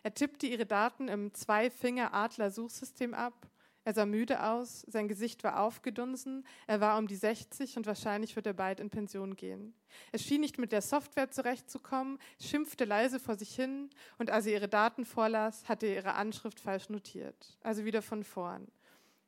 Er 0.04 0.14
tippte 0.14 0.48
ihre 0.48 0.66
Daten 0.66 1.08
im 1.10 1.34
Zwei-Finger-Adler-Suchsystem 1.34 3.14
ab 3.14 3.34
er 3.86 3.94
sah 3.94 4.08
müde 4.08 4.44
aus, 4.44 4.82
sein 4.88 5.08
Gesicht 5.08 5.44
war 5.44 5.62
aufgedunsen, 5.62 6.44
er 6.66 6.82
war 6.82 6.98
um 6.98 7.08
die 7.08 7.16
60 7.16 7.78
und 7.78 7.86
wahrscheinlich 7.86 8.36
wird 8.36 8.48
er 8.48 8.54
bald 8.54 8.80
in 8.80 8.90
Pension 8.90 9.36
gehen. 9.36 9.76
Er 10.12 10.18
schien 10.18 10.42
nicht 10.42 10.58
mit 10.58 10.72
der 10.72 10.82
Software 10.82 11.30
zurechtzukommen, 11.30 12.18
schimpfte 12.42 12.84
leise 12.84 13.20
vor 13.20 13.36
sich 13.36 13.56
hin 13.56 13.92
und 14.18 14.32
als 14.32 14.48
er 14.48 14.54
ihre 14.54 14.68
Daten 14.68 15.06
vorlas, 15.06 15.70
hatte 15.70 15.86
er 15.86 15.96
ihre 15.98 16.16
Anschrift 16.16 16.60
falsch 16.60 16.90
notiert. 16.90 17.60
Also 17.62 17.86
wieder 17.86 18.02
von 18.02 18.24
vorn. 18.24 18.68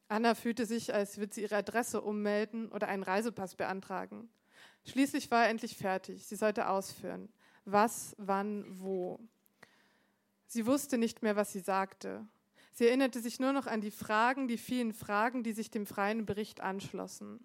Anna 0.07 0.33
fühlte 0.33 0.65
sich, 0.65 0.91
als 0.91 1.19
würde 1.19 1.35
sie 1.35 1.43
ihre 1.43 1.57
Adresse 1.57 2.01
ummelden 2.01 2.71
oder 2.71 2.87
einen 2.87 3.03
Reisepass 3.03 3.55
beantragen. 3.55 4.27
Schließlich 4.85 5.29
war 5.29 5.43
er 5.43 5.49
endlich 5.49 5.77
fertig. 5.77 6.25
Sie 6.25 6.35
sollte 6.35 6.67
ausführen. 6.69 7.29
Was, 7.65 8.15
wann, 8.17 8.65
wo. 8.79 9.19
Sie 10.47 10.65
wusste 10.65 10.97
nicht 10.97 11.21
mehr, 11.21 11.35
was 11.35 11.51
sie 11.51 11.59
sagte. 11.59 12.25
Sie 12.77 12.85
erinnerte 12.85 13.21
sich 13.21 13.39
nur 13.39 13.53
noch 13.53 13.65
an 13.65 13.81
die 13.81 13.89
Fragen, 13.89 14.47
die 14.47 14.59
vielen 14.59 14.93
Fragen, 14.93 15.41
die 15.41 15.53
sich 15.53 15.71
dem 15.71 15.87
freien 15.87 16.27
Bericht 16.27 16.61
anschlossen. 16.61 17.39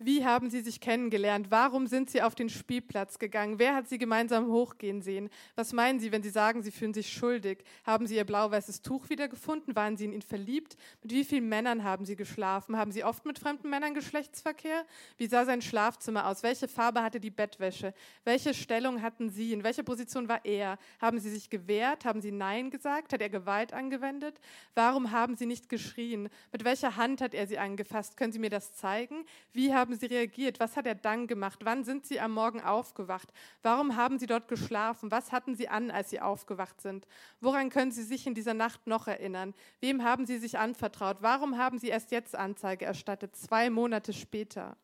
Wie 0.00 0.24
haben 0.24 0.50
sie 0.50 0.60
sich 0.60 0.80
kennengelernt? 0.80 1.52
Warum 1.52 1.86
sind 1.86 2.10
sie 2.10 2.20
auf 2.20 2.34
den 2.34 2.48
Spielplatz 2.48 3.20
gegangen? 3.20 3.60
Wer 3.60 3.76
hat 3.76 3.88
sie 3.88 3.96
gemeinsam 3.96 4.48
hochgehen 4.48 5.02
sehen? 5.02 5.30
Was 5.54 5.72
meinen 5.72 6.00
Sie, 6.00 6.10
wenn 6.10 6.22
Sie 6.22 6.30
sagen, 6.30 6.64
Sie 6.64 6.72
fühlen 6.72 6.92
sich 6.92 7.12
schuldig? 7.12 7.62
Haben 7.84 8.08
Sie 8.08 8.16
Ihr 8.16 8.24
blau-weißes 8.24 8.82
Tuch 8.82 9.08
wiedergefunden? 9.08 9.76
Waren 9.76 9.96
Sie 9.96 10.06
in 10.06 10.12
ihn 10.12 10.22
verliebt? 10.22 10.76
Mit 11.02 11.12
wie 11.12 11.22
vielen 11.22 11.48
Männern 11.48 11.84
haben 11.84 12.04
Sie 12.04 12.16
geschlafen? 12.16 12.76
Haben 12.76 12.90
Sie 12.90 13.04
oft 13.04 13.24
mit 13.24 13.38
fremden 13.38 13.70
Männern 13.70 13.94
Geschlechtsverkehr? 13.94 14.84
Wie 15.16 15.28
sah 15.28 15.44
sein 15.44 15.62
Schlafzimmer 15.62 16.26
aus? 16.26 16.42
Welche 16.42 16.66
Farbe 16.66 17.00
hatte 17.02 17.20
die 17.20 17.30
Bettwäsche? 17.30 17.94
Welche 18.24 18.52
Stellung 18.52 19.00
hatten 19.00 19.30
Sie? 19.30 19.52
In 19.52 19.62
welcher 19.62 19.84
Position 19.84 20.28
war 20.28 20.44
er? 20.44 20.76
Haben 21.00 21.20
Sie 21.20 21.30
sich 21.30 21.50
gewehrt? 21.50 22.04
Haben 22.04 22.20
Sie 22.20 22.32
Nein 22.32 22.70
gesagt? 22.70 23.12
Hat 23.12 23.20
er 23.20 23.30
Gewalt 23.30 23.72
angewendet? 23.72 24.40
Warum 24.74 25.12
haben 25.12 25.36
Sie 25.36 25.46
nicht 25.46 25.68
geschrien? 25.68 26.28
Mit 26.50 26.64
welcher 26.64 26.96
Hand 26.96 27.20
hat 27.20 27.32
er 27.32 27.46
Sie 27.46 27.58
angefasst? 27.58 28.16
Können 28.16 28.32
Sie 28.32 28.40
mir 28.40 28.50
das 28.50 28.74
zeigen? 28.74 29.24
Wie 29.52 29.72
haben 29.72 29.83
haben 29.84 29.96
Sie 29.98 30.06
reagiert? 30.06 30.60
Was 30.60 30.78
hat 30.78 30.86
er 30.86 30.94
dann 30.94 31.26
gemacht? 31.26 31.60
Wann 31.62 31.84
sind 31.84 32.06
Sie 32.06 32.18
am 32.18 32.32
Morgen 32.32 32.62
aufgewacht? 32.62 33.30
Warum 33.60 33.96
haben 33.96 34.18
Sie 34.18 34.24
dort 34.24 34.48
geschlafen? 34.48 35.10
Was 35.10 35.30
hatten 35.30 35.54
Sie 35.56 35.68
an, 35.68 35.90
als 35.90 36.08
Sie 36.08 36.22
aufgewacht 36.22 36.80
sind? 36.80 37.06
Woran 37.42 37.68
können 37.68 37.92
Sie 37.92 38.02
sich 38.02 38.26
in 38.26 38.32
dieser 38.32 38.54
Nacht 38.54 38.86
noch 38.86 39.08
erinnern? 39.08 39.52
Wem 39.80 40.02
haben 40.02 40.24
Sie 40.24 40.38
sich 40.38 40.56
anvertraut? 40.56 41.18
Warum 41.20 41.58
haben 41.58 41.78
Sie 41.78 41.88
erst 41.88 42.12
jetzt 42.12 42.34
Anzeige 42.34 42.86
erstattet, 42.86 43.36
zwei 43.36 43.68
Monate 43.68 44.14
später? 44.14 44.74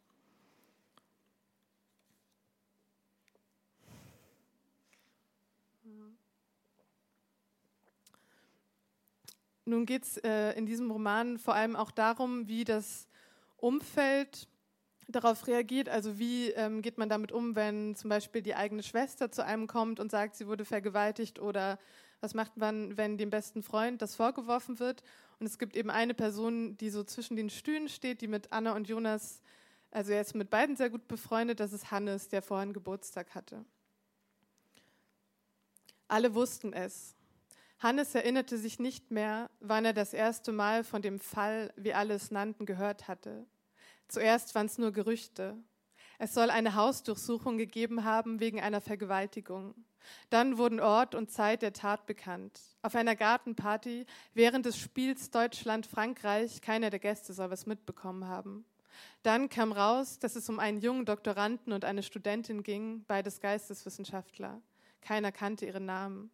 Nun 9.65 9.87
geht 9.87 10.03
es 10.03 10.19
äh, 10.19 10.53
in 10.59 10.67
diesem 10.67 10.91
Roman 10.91 11.39
vor 11.39 11.55
allem 11.55 11.75
auch 11.75 11.91
darum, 11.91 12.49
wie 12.49 12.65
das 12.65 13.09
Umfeld 13.57 14.47
darauf 15.13 15.47
reagiert? 15.47 15.89
Also 15.89 16.19
wie 16.19 16.51
ähm, 16.51 16.83
geht 16.83 16.99
man 16.99 17.09
damit 17.09 17.33
um, 17.33 17.57
wenn 17.57 17.95
zum 17.97 18.11
Beispiel 18.11 18.43
die 18.43 18.55
eigene 18.55 18.83
Schwester 18.83 19.31
zu 19.31 19.45
einem 19.45 19.67
kommt 19.67 20.01
und 20.01 20.11
sagt, 20.11 20.37
sie 20.37 20.47
wurde 20.47 20.65
vergewaltigt 20.65 21.39
oder 21.39 21.79
was 22.21 22.35
macht 22.35 22.57
man, 22.57 22.97
wenn 22.97 23.17
dem 23.19 23.31
besten 23.31 23.63
Freund 23.63 24.03
das 24.03 24.15
vorgeworfen 24.15 24.79
wird? 24.79 25.03
Und 25.39 25.47
es 25.47 25.59
gibt 25.59 25.77
eben 25.77 25.91
eine 25.91 26.15
Person, 26.15 26.77
die 26.77 26.91
so 26.91 27.03
zwischen 27.03 27.37
den 27.37 27.51
Stühlen 27.51 27.89
steht, 27.89 28.21
die 28.21 28.29
mit 28.29 28.53
Anna 28.53 28.75
und 28.75 28.89
Jonas, 28.89 29.41
also 29.91 30.13
er 30.13 30.21
ist 30.21 30.35
mit 30.35 30.51
beiden 30.51 30.77
sehr 30.77 30.91
gut 30.91 31.09
befreundet, 31.09 31.61
das 31.61 31.73
ist 31.73 31.91
Hannes, 31.91 32.29
der 32.29 32.43
vorhin 32.43 32.73
Geburtstag 32.73 33.35
hatte. 33.35 33.65
Alle 36.09 36.35
wussten 36.35 36.73
es. 36.73 37.15
Hannes 37.79 38.15
erinnerte 38.15 38.59
sich 38.59 38.79
nicht 38.79 39.11
mehr, 39.11 39.49
wann 39.61 39.87
er 39.87 39.95
das 39.95 40.13
erste 40.13 40.53
Mal 40.53 40.85
von 40.85 41.01
dem 41.01 41.19
Fall, 41.19 41.73
wie 41.77 41.95
alle 41.95 42.15
es 42.15 42.31
nannten, 42.31 42.67
gehört 42.67 43.09
hatte. 43.09 43.47
Zuerst 44.11 44.57
waren 44.57 44.67
es 44.67 44.77
nur 44.77 44.91
Gerüchte. 44.91 45.57
Es 46.19 46.35
soll 46.35 46.51
eine 46.51 46.75
Hausdurchsuchung 46.75 47.57
gegeben 47.59 48.05
haben 48.05 48.41
wegen 48.41 48.61
einer 48.61 48.81
Vergewaltigung. 48.81 49.75
Dann 50.31 50.59
wurden 50.59 50.81
Ort 50.81 51.15
und 51.15 51.31
Zeit 51.31 51.63
der 51.63 51.73
Tat 51.73 52.07
bekannt. 52.07 52.61
Auf 52.83 52.97
einer 52.97 53.15
Gartenparty 53.15 54.07
während 54.35 54.67
des 54.67 54.77
Spiels 54.77 55.31
Deutschland-Frankreich, 55.31 56.61
keiner 56.61 56.91
der 56.91 56.99
Gäste 56.99 57.33
soll 57.33 57.51
was 57.51 57.67
mitbekommen 57.67 58.27
haben. 58.27 58.65
Dann 59.23 59.49
kam 59.49 59.71
raus, 59.71 60.19
dass 60.19 60.35
es 60.35 60.49
um 60.49 60.59
einen 60.59 60.81
jungen 60.81 61.05
Doktoranden 61.05 61.73
und 61.73 61.85
eine 61.85 62.03
Studentin 62.03 62.65
ging, 62.65 63.05
beides 63.07 63.41
Geisteswissenschaftler. 63.41 64.61
Keiner 65.03 65.31
kannte 65.31 65.67
ihren 65.67 65.87
Namen. 65.87 66.33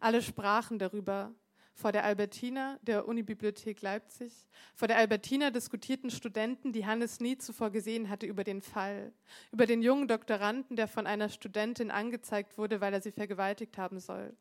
Alle 0.00 0.20
sprachen 0.20 0.80
darüber, 0.80 1.32
vor 1.74 1.92
der 1.92 2.04
Albertina 2.04 2.78
der 2.82 3.06
Unibibliothek 3.06 3.82
Leipzig. 3.82 4.32
Vor 4.74 4.88
der 4.88 4.96
Albertina 4.96 5.50
diskutierten 5.50 6.10
Studenten, 6.10 6.72
die 6.72 6.86
Hannes 6.86 7.20
nie 7.20 7.36
zuvor 7.36 7.70
gesehen 7.70 8.08
hatte, 8.08 8.26
über 8.26 8.44
den 8.44 8.62
Fall, 8.62 9.12
über 9.52 9.66
den 9.66 9.82
jungen 9.82 10.08
Doktoranden, 10.08 10.76
der 10.76 10.88
von 10.88 11.06
einer 11.06 11.28
Studentin 11.28 11.90
angezeigt 11.90 12.56
wurde, 12.56 12.80
weil 12.80 12.94
er 12.94 13.02
sie 13.02 13.12
vergewaltigt 13.12 13.76
haben 13.76 13.98
soll. 13.98 14.36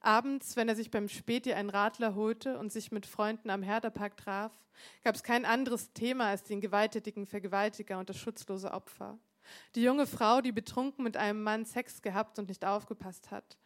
Abends, 0.00 0.56
wenn 0.56 0.68
er 0.68 0.76
sich 0.76 0.90
beim 0.90 1.08
Späti 1.08 1.52
einen 1.52 1.70
Radler 1.70 2.14
holte 2.14 2.58
und 2.58 2.72
sich 2.72 2.92
mit 2.92 3.06
Freunden 3.06 3.50
am 3.50 3.62
Herderpark 3.62 4.16
traf, 4.16 4.52
gab 5.02 5.16
es 5.16 5.22
kein 5.22 5.44
anderes 5.44 5.92
Thema 5.92 6.26
als 6.26 6.44
den 6.44 6.60
gewalttätigen 6.60 7.26
Vergewaltiger 7.26 7.98
und 7.98 8.08
das 8.08 8.18
schutzlose 8.18 8.72
Opfer. 8.72 9.18
Die 9.74 9.82
junge 9.82 10.06
Frau, 10.06 10.40
die 10.40 10.52
betrunken 10.52 11.02
mit 11.02 11.16
einem 11.16 11.42
Mann 11.42 11.64
Sex 11.64 12.02
gehabt 12.02 12.38
und 12.38 12.48
nicht 12.48 12.64
aufgepasst 12.64 13.30
hat. 13.30 13.58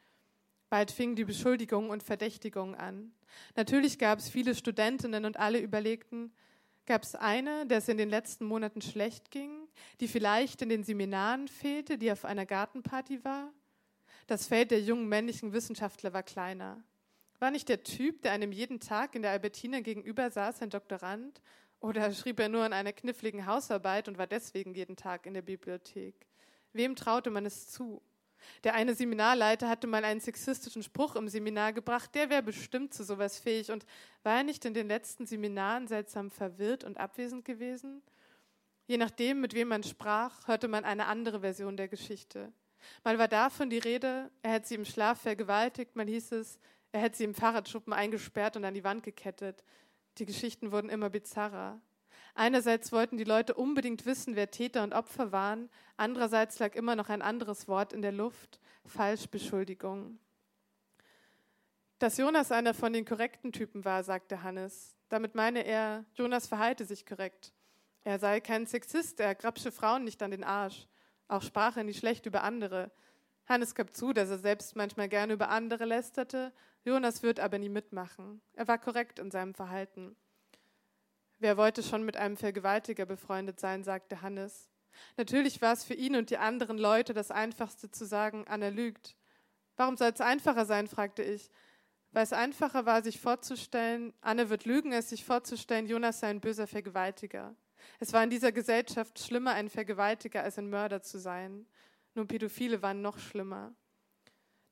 Bald 0.73 0.91
fingen 0.91 1.17
die 1.17 1.26
Beschuldigungen 1.26 1.91
und 1.91 2.02
Verdächtigungen 2.02 2.75
an. 2.75 3.12
Natürlich 3.57 3.99
gab 3.99 4.19
es 4.19 4.31
viele 4.31 4.55
Studentinnen 4.55 5.26
und 5.26 5.37
alle 5.37 5.59
überlegten, 5.61 6.33
gab 6.87 7.02
es 7.02 7.14
eine, 7.14 7.67
der 7.67 7.76
es 7.76 7.88
in 7.88 7.99
den 7.99 8.09
letzten 8.09 8.47
Monaten 8.47 8.81
schlecht 8.81 9.31
ging, 9.31 9.69
die 10.00 10.09
vielleicht 10.09 10.62
in 10.62 10.71
den 10.71 10.83
Seminaren 10.83 11.47
fehlte, 11.47 11.99
die 11.99 12.11
auf 12.11 12.25
einer 12.25 12.47
Gartenparty 12.47 13.23
war? 13.23 13.52
Das 14.26 14.47
Feld 14.47 14.71
der 14.71 14.81
jungen 14.81 15.11
männlichen 15.11 15.52
Wissenschaftler 15.52 16.14
war 16.14 16.23
kleiner. 16.23 16.83
War 17.38 17.50
nicht 17.50 17.69
der 17.69 17.83
Typ, 17.83 18.23
der 18.23 18.33
einem 18.33 18.50
jeden 18.50 18.81
Tag 18.81 19.14
in 19.14 19.21
der 19.21 19.33
Albertina 19.33 19.81
gegenüber 19.81 20.31
saß, 20.31 20.62
ein 20.62 20.71
Doktorand? 20.71 21.43
Oder 21.81 22.11
schrieb 22.14 22.41
er 22.41 22.49
nur 22.49 22.64
an 22.64 22.73
einer 22.73 22.95
kniffligen 22.95 23.45
Hausarbeit 23.45 24.09
und 24.09 24.17
war 24.17 24.26
deswegen 24.26 24.73
jeden 24.73 24.97
Tag 24.97 25.26
in 25.26 25.35
der 25.35 25.43
Bibliothek? 25.43 26.14
Wem 26.73 26.97
traute 26.97 27.29
man 27.29 27.45
es 27.45 27.69
zu? 27.69 28.00
Der 28.65 28.75
eine 28.75 28.95
Seminarleiter 28.95 29.69
hatte 29.69 29.87
mal 29.87 30.05
einen 30.05 30.21
sexistischen 30.21 30.83
Spruch 30.83 31.17
im 31.17 31.29
Seminar 31.29 31.73
gebracht, 31.73 32.15
der 32.15 32.31
wäre 32.31 32.43
bestimmt 32.43 32.95
zu 32.95 33.05
sowas 33.05 33.39
fähig. 33.39 33.71
Und 33.71 33.85
war 34.23 34.39
er 34.39 34.45
nicht 34.45 34.65
in 34.65 34.75
den 34.75 34.89
letzten 34.89 35.27
Seminaren 35.27 35.87
seltsam 35.87 36.31
verwirrt 36.31 36.85
und 36.85 36.99
abwesend 36.99 37.45
gewesen? 37.45 38.03
Je 38.87 38.97
nachdem, 38.97 39.41
mit 39.41 39.55
wem 39.55 39.69
man 39.69 39.83
sprach, 39.83 40.47
hörte 40.49 40.69
man 40.69 40.85
eine 40.85 41.07
andere 41.07 41.41
Version 41.41 41.77
der 41.77 41.89
Geschichte. 41.89 42.53
Mal 43.05 43.19
war 43.19 43.29
davon 43.29 43.71
die 43.71 43.79
Rede, 43.79 44.31
er 44.43 44.53
hätte 44.53 44.69
sie 44.69 44.75
im 44.75 44.85
Schlaf 44.85 45.21
vergewaltigt, 45.21 45.95
mal 45.95 46.07
hieß 46.07 46.33
es, 46.33 46.59
er 46.91 47.01
hätte 47.01 47.17
sie 47.17 47.25
im 47.25 47.35
Fahrradschuppen 47.35 47.93
eingesperrt 47.93 48.57
und 48.57 48.65
an 48.65 48.75
die 48.75 48.85
Wand 48.85 49.03
gekettet. 49.03 49.65
Die 50.19 50.27
Geschichten 50.27 50.73
wurden 50.73 50.91
immer 50.91 51.11
bizarrer. 51.11 51.81
Einerseits 52.35 52.93
wollten 52.93 53.19
die 53.19 53.25
Leute 53.25 53.55
unbedingt 53.55 54.07
wissen, 54.07 54.37
wer 54.37 54.51
Täter 54.51 54.83
und 54.83 54.95
Opfer 54.95 55.33
waren, 55.33 55.69
andererseits 55.97 56.59
lag 56.59 56.75
immer 56.75 56.97
noch 56.97 57.11
ein 57.11 57.21
anderes 57.21 57.69
Wort 57.69 57.93
in 57.93 58.01
der 58.01 58.12
Luft, 58.12 58.59
Falschbeschuldigung. 58.87 60.19
Dass 61.99 62.17
Jonas 62.17 62.51
einer 62.51 62.75
von 62.75 62.93
den 62.93 63.05
korrekten 63.05 63.53
Typen 63.53 63.85
war, 63.85 64.03
sagte 64.03 64.43
Hannes. 64.43 64.97
Damit 65.09 65.35
meine 65.35 65.65
er, 65.65 66.05
Jonas 66.15 66.47
verhalte 66.47 66.85
sich 66.85 67.07
korrekt. 67.07 67.53
Er 68.03 68.19
sei 68.19 68.41
kein 68.41 68.67
Sexist, 68.67 69.21
er 69.21 69.35
grapsche 69.35 69.71
Frauen 69.71 70.05
nicht 70.05 70.23
an 70.23 70.31
den 70.31 70.43
Arsch. 70.43 70.89
Auch 71.29 71.43
sprach 71.43 71.77
er 71.77 71.85
nicht 71.85 71.99
schlecht 71.99 72.27
über 72.27 72.43
andere. 72.43 72.91
Hannes 73.47 73.75
gab 73.75 73.95
zu, 73.95 74.12
dass 74.12 74.31
er 74.31 74.39
selbst 74.39 74.75
manchmal 74.75 75.09
gerne 75.09 75.35
über 75.35 75.51
andere 75.51 75.85
lästerte. 75.85 76.53
Jonas 76.85 77.23
wird 77.23 77.39
aber 77.39 77.59
nie 77.59 77.69
mitmachen. 77.69 78.41
Er 78.55 78.67
war 78.67 78.79
korrekt 78.79 79.19
in 79.19 79.31
seinem 79.31 79.55
Verhalten. 79.55 80.17
Wer 81.43 81.57
wollte 81.57 81.83
schon 81.83 82.05
mit 82.05 82.17
einem 82.17 82.37
Vergewaltiger 82.37 83.05
befreundet 83.05 83.59
sein, 83.59 83.83
sagte 83.83 84.23
Hannes. 84.23 84.71
Natürlich 85.17 85.61
war 85.61 85.73
es 85.73 85.83
für 85.83 85.95
ihn 85.95 86.15
und 86.15 86.31
die 86.31 86.37
anderen 86.37 86.79
Leute 86.79 87.15
das 87.15 87.33
Einfachste 87.33 87.91
zu 87.91 88.07
sagen, 88.07 88.45
Anna 88.47 88.69
lügt. 88.69 89.17
Warum 89.77 89.97
soll 89.97 90.13
es 90.15 90.21
einfacher 90.21 90.67
sein, 90.67 90.87
fragte 90.87 91.25
ich. 91.25 91.51
Weil 92.13 92.23
es 92.23 92.33
einfacher 92.33 92.87
war, 92.87 93.03
sich 93.03 93.19
vorzustellen, 93.19 94.15
Anne 94.21 94.51
wird 94.51 94.67
lügen, 94.67 94.95
als 94.95 95.09
sich 95.09 95.25
vorzustellen, 95.25 95.89
Jonas 95.89 96.21
sei 96.21 96.29
ein 96.29 96.41
böser 96.41 96.69
Vergewaltiger. 96.69 97.57
Es 97.99 98.13
war 98.13 98.23
in 98.23 98.31
dieser 98.31 98.53
Gesellschaft 98.53 99.19
schlimmer, 99.19 99.55
ein 99.55 99.69
Vergewaltiger 99.69 100.45
als 100.45 100.59
ein 100.59 100.71
Mörder 100.71 101.03
zu 101.03 101.19
sein. 101.19 101.67
Nur 102.15 102.29
Pädophile 102.29 102.83
waren 102.83 103.03
noch 103.03 103.19
schlimmer. 103.19 103.75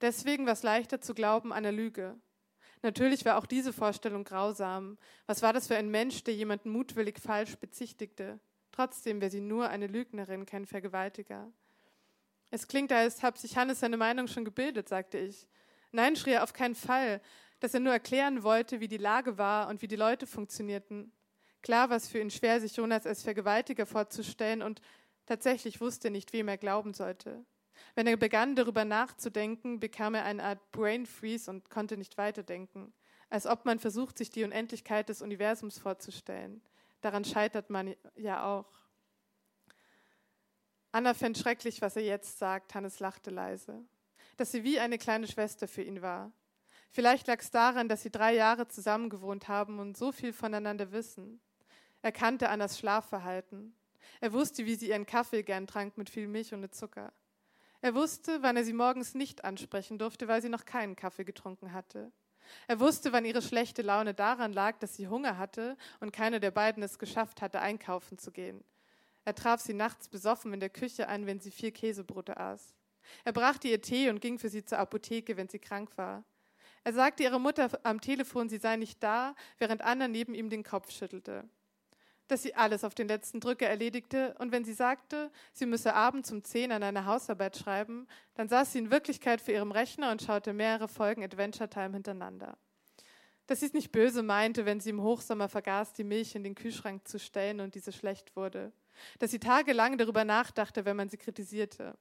Deswegen 0.00 0.46
war 0.46 0.52
es 0.52 0.62
leichter 0.62 1.00
zu 1.00 1.14
glauben, 1.14 1.52
Anna 1.52 1.70
lüge. 1.70 2.16
Natürlich 2.82 3.24
war 3.24 3.36
auch 3.36 3.46
diese 3.46 3.72
Vorstellung 3.72 4.24
grausam. 4.24 4.96
Was 5.26 5.42
war 5.42 5.52
das 5.52 5.66
für 5.66 5.76
ein 5.76 5.90
Mensch, 5.90 6.24
der 6.24 6.34
jemanden 6.34 6.70
mutwillig 6.70 7.18
falsch 7.18 7.56
bezichtigte? 7.56 8.40
Trotzdem 8.72 9.20
wäre 9.20 9.30
sie 9.30 9.40
nur 9.40 9.68
eine 9.68 9.86
Lügnerin, 9.86 10.46
kein 10.46 10.64
Vergewaltiger. 10.64 11.52
Es 12.50 12.66
klingt, 12.66 12.92
als 12.92 13.22
habe 13.22 13.38
sich 13.38 13.56
Hannes 13.56 13.80
seine 13.80 13.96
Meinung 13.96 14.26
schon 14.26 14.44
gebildet, 14.44 14.88
sagte 14.88 15.18
ich. 15.18 15.46
Nein, 15.92 16.16
schrie 16.16 16.32
er 16.32 16.42
auf 16.42 16.52
keinen 16.52 16.74
Fall, 16.74 17.20
dass 17.60 17.74
er 17.74 17.80
nur 17.80 17.92
erklären 17.92 18.42
wollte, 18.42 18.80
wie 18.80 18.88
die 18.88 18.96
Lage 18.96 19.38
war 19.38 19.68
und 19.68 19.82
wie 19.82 19.88
die 19.88 19.96
Leute 19.96 20.26
funktionierten. 20.26 21.12
Klar 21.62 21.90
war 21.90 21.96
es 21.96 22.08
für 22.08 22.18
ihn 22.18 22.30
schwer, 22.30 22.60
sich 22.60 22.76
Jonas 22.76 23.06
als 23.06 23.22
Vergewaltiger 23.22 23.86
vorzustellen 23.86 24.62
und 24.62 24.80
tatsächlich 25.26 25.80
wusste 25.80 26.10
nicht, 26.10 26.32
wem 26.32 26.48
er 26.48 26.56
glauben 26.56 26.94
sollte. 26.94 27.44
Wenn 27.94 28.06
er 28.06 28.16
begann, 28.16 28.56
darüber 28.56 28.84
nachzudenken, 28.84 29.80
bekam 29.80 30.14
er 30.14 30.24
eine 30.24 30.42
Art 30.42 30.70
Brain 30.70 31.06
Freeze 31.06 31.50
und 31.50 31.70
konnte 31.70 31.96
nicht 31.96 32.18
weiterdenken. 32.18 32.92
Als 33.28 33.46
ob 33.46 33.64
man 33.64 33.78
versucht, 33.78 34.18
sich 34.18 34.30
die 34.30 34.44
Unendlichkeit 34.44 35.08
des 35.08 35.22
Universums 35.22 35.78
vorzustellen. 35.78 36.62
Daran 37.00 37.24
scheitert 37.24 37.70
man 37.70 37.94
ja 38.16 38.44
auch. 38.44 38.66
Anna 40.92 41.14
fand 41.14 41.38
schrecklich, 41.38 41.80
was 41.80 41.96
er 41.96 42.02
jetzt 42.02 42.38
sagt. 42.38 42.74
Hannes 42.74 42.98
lachte 42.98 43.30
leise. 43.30 43.84
Dass 44.36 44.50
sie 44.50 44.64
wie 44.64 44.80
eine 44.80 44.98
kleine 44.98 45.28
Schwester 45.28 45.68
für 45.68 45.82
ihn 45.82 46.02
war. 46.02 46.32
Vielleicht 46.90 47.28
lag 47.28 47.40
es 47.40 47.50
daran, 47.52 47.88
dass 47.88 48.02
sie 48.02 48.10
drei 48.10 48.34
Jahre 48.34 48.66
zusammengewohnt 48.66 49.46
haben 49.46 49.78
und 49.78 49.96
so 49.96 50.10
viel 50.10 50.32
voneinander 50.32 50.90
wissen. 50.90 51.40
Er 52.02 52.10
kannte 52.10 52.48
Annas 52.48 52.78
Schlafverhalten. 52.78 53.74
Er 54.20 54.32
wusste, 54.32 54.66
wie 54.66 54.74
sie 54.74 54.88
ihren 54.88 55.06
Kaffee 55.06 55.44
gern 55.44 55.68
trank 55.68 55.96
mit 55.96 56.10
viel 56.10 56.26
Milch 56.26 56.52
ohne 56.52 56.70
Zucker. 56.70 57.12
Er 57.82 57.94
wusste, 57.94 58.42
wann 58.42 58.56
er 58.56 58.64
sie 58.64 58.72
morgens 58.72 59.14
nicht 59.14 59.44
ansprechen 59.44 59.98
durfte, 59.98 60.28
weil 60.28 60.42
sie 60.42 60.48
noch 60.48 60.64
keinen 60.64 60.96
Kaffee 60.96 61.24
getrunken 61.24 61.72
hatte. 61.72 62.12
Er 62.66 62.80
wusste, 62.80 63.12
wann 63.12 63.24
ihre 63.24 63.42
schlechte 63.42 63.82
Laune 63.82 64.12
daran 64.12 64.52
lag, 64.52 64.78
dass 64.78 64.96
sie 64.96 65.08
Hunger 65.08 65.38
hatte 65.38 65.76
und 66.00 66.12
keiner 66.12 66.40
der 66.40 66.50
beiden 66.50 66.82
es 66.82 66.98
geschafft 66.98 67.40
hatte, 67.40 67.60
einkaufen 67.60 68.18
zu 68.18 68.32
gehen. 68.32 68.62
Er 69.24 69.34
traf 69.34 69.60
sie 69.60 69.74
nachts 69.74 70.08
besoffen 70.08 70.52
in 70.52 70.60
der 70.60 70.70
Küche 70.70 71.08
ein, 71.08 71.26
wenn 71.26 71.40
sie 71.40 71.50
vier 71.50 71.72
Käsebrote 71.72 72.36
aß. 72.36 72.74
Er 73.24 73.32
brachte 73.32 73.68
ihr 73.68 73.80
Tee 73.80 74.10
und 74.10 74.20
ging 74.20 74.38
für 74.38 74.48
sie 74.48 74.64
zur 74.64 74.78
Apotheke, 74.78 75.36
wenn 75.36 75.48
sie 75.48 75.58
krank 75.58 75.96
war. 75.96 76.24
Er 76.84 76.92
sagte 76.92 77.22
ihrer 77.22 77.38
Mutter 77.38 77.68
am 77.82 78.00
Telefon, 78.00 78.48
sie 78.48 78.58
sei 78.58 78.76
nicht 78.76 79.02
da, 79.02 79.34
während 79.58 79.82
Anna 79.82 80.08
neben 80.08 80.34
ihm 80.34 80.48
den 80.48 80.64
Kopf 80.64 80.90
schüttelte. 80.90 81.48
Dass 82.30 82.42
sie 82.42 82.54
alles 82.54 82.84
auf 82.84 82.94
den 82.94 83.08
letzten 83.08 83.40
Drücker 83.40 83.66
erledigte 83.66 84.36
und 84.38 84.52
wenn 84.52 84.64
sie 84.64 84.72
sagte, 84.72 85.32
sie 85.52 85.66
müsse 85.66 85.94
abends 85.94 86.30
um 86.30 86.44
zehn 86.44 86.70
an 86.70 86.84
einer 86.84 87.04
Hausarbeit 87.04 87.56
schreiben, 87.56 88.06
dann 88.34 88.48
saß 88.48 88.72
sie 88.72 88.78
in 88.78 88.92
Wirklichkeit 88.92 89.40
vor 89.40 89.52
ihrem 89.52 89.72
Rechner 89.72 90.12
und 90.12 90.22
schaute 90.22 90.52
mehrere 90.52 90.86
Folgen 90.86 91.24
Adventure 91.24 91.68
Time 91.68 91.92
hintereinander. 91.92 92.56
Dass 93.48 93.58
sie 93.58 93.66
es 93.66 93.72
nicht 93.72 93.90
böse 93.90 94.22
meinte, 94.22 94.64
wenn 94.64 94.78
sie 94.78 94.90
im 94.90 95.02
Hochsommer 95.02 95.48
vergaß, 95.48 95.92
die 95.94 96.04
Milch 96.04 96.36
in 96.36 96.44
den 96.44 96.54
Kühlschrank 96.54 97.08
zu 97.08 97.18
stellen 97.18 97.58
und 97.58 97.74
diese 97.74 97.90
schlecht 97.90 98.36
wurde. 98.36 98.70
Dass 99.18 99.32
sie 99.32 99.40
tagelang 99.40 99.98
darüber 99.98 100.24
nachdachte, 100.24 100.84
wenn 100.84 100.94
man 100.94 101.08
sie 101.08 101.16
kritisierte. 101.16 101.98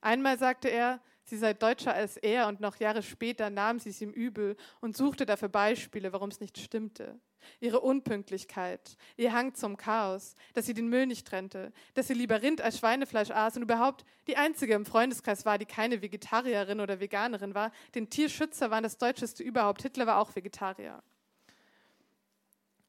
Einmal 0.00 0.38
sagte 0.38 0.68
er, 0.68 1.02
sie 1.26 1.36
sei 1.36 1.52
deutscher 1.52 1.92
als 1.92 2.16
er 2.16 2.48
und 2.48 2.60
noch 2.60 2.76
Jahre 2.76 3.02
später 3.02 3.50
nahm 3.50 3.78
sie 3.78 3.90
es 3.90 4.00
ihm 4.00 4.10
übel 4.10 4.56
und 4.80 4.96
suchte 4.96 5.26
dafür 5.26 5.48
Beispiele, 5.48 6.12
warum 6.12 6.30
es 6.30 6.40
nicht 6.40 6.58
stimmte. 6.58 7.20
Ihre 7.60 7.80
Unpünktlichkeit, 7.80 8.96
ihr 9.16 9.32
Hang 9.32 9.54
zum 9.54 9.76
Chaos, 9.76 10.34
dass 10.54 10.66
sie 10.66 10.74
den 10.74 10.88
Müll 10.88 11.06
nicht 11.06 11.26
trennte, 11.26 11.72
dass 11.94 12.08
sie 12.08 12.14
lieber 12.14 12.42
Rind 12.42 12.60
als 12.60 12.78
Schweinefleisch 12.78 13.30
aß 13.30 13.56
und 13.56 13.62
überhaupt 13.62 14.04
die 14.26 14.36
einzige 14.36 14.74
im 14.74 14.86
Freundeskreis 14.86 15.44
war, 15.44 15.58
die 15.58 15.66
keine 15.66 16.02
Vegetarierin 16.02 16.80
oder 16.80 16.98
Veganerin 16.98 17.54
war. 17.54 17.70
Denn 17.94 18.10
Tierschützer 18.10 18.70
waren 18.70 18.82
das 18.82 18.98
Deutscheste 18.98 19.42
überhaupt. 19.42 19.82
Hitler 19.82 20.06
war 20.06 20.18
auch 20.18 20.34
Vegetarier. 20.34 21.02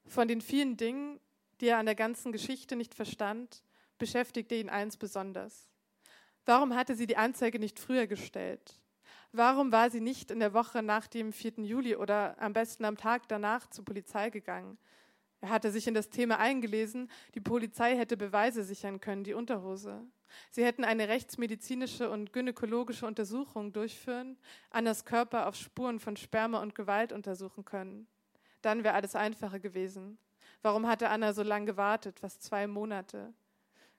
Von 0.07 0.27
den 0.27 0.41
vielen 0.41 0.77
Dingen, 0.77 1.19
die 1.59 1.67
er 1.67 1.77
an 1.77 1.85
der 1.85 1.95
ganzen 1.95 2.31
Geschichte 2.31 2.75
nicht 2.75 2.95
verstand, 2.95 3.63
beschäftigte 3.97 4.55
ihn 4.55 4.69
eins 4.69 4.97
besonders. 4.97 5.66
Warum 6.47 6.75
hatte 6.75 6.95
sie 6.95 7.07
die 7.07 7.17
Anzeige 7.17 7.59
nicht 7.59 7.77
früher 7.77 8.07
gestellt? 8.07 8.79
Warum 9.33 9.73
war 9.73 9.89
sie 9.89 9.99
nicht 9.99 10.31
in 10.31 10.39
der 10.39 10.53
Woche 10.53 10.81
nach 10.81 11.05
dem 11.07 11.33
4. 11.33 11.55
Juli 11.57 11.97
oder 11.97 12.41
am 12.41 12.53
besten 12.53 12.85
am 12.85 12.95
Tag 12.95 13.27
danach 13.27 13.69
zur 13.69 13.83
Polizei 13.83 14.29
gegangen? 14.29 14.77
Er 15.41 15.49
hatte 15.49 15.71
sich 15.71 15.87
in 15.87 15.93
das 15.93 16.09
Thema 16.09 16.39
eingelesen, 16.39 17.11
die 17.35 17.41
Polizei 17.41 17.97
hätte 17.97 18.15
Beweise 18.15 18.63
sichern 18.63 19.01
können, 19.01 19.25
die 19.25 19.33
Unterhose. 19.33 20.01
Sie 20.49 20.63
hätten 20.63 20.85
eine 20.85 21.09
rechtsmedizinische 21.09 22.09
und 22.09 22.31
gynäkologische 22.31 23.05
Untersuchung 23.05 23.73
durchführen, 23.73 24.37
Annas 24.69 25.03
Körper 25.03 25.47
auf 25.47 25.55
Spuren 25.55 25.99
von 25.99 26.15
Sperma 26.15 26.61
und 26.61 26.75
Gewalt 26.75 27.11
untersuchen 27.11 27.65
können. 27.65 28.07
Dann 28.61 28.85
wäre 28.85 28.95
alles 28.95 29.17
einfacher 29.17 29.59
gewesen. 29.59 30.17
Warum 30.61 30.87
hatte 30.87 31.09
Anna 31.09 31.33
so 31.33 31.43
lange 31.43 31.65
gewartet, 31.65 32.21
fast 32.21 32.41
zwei 32.41 32.67
Monate? 32.67 33.33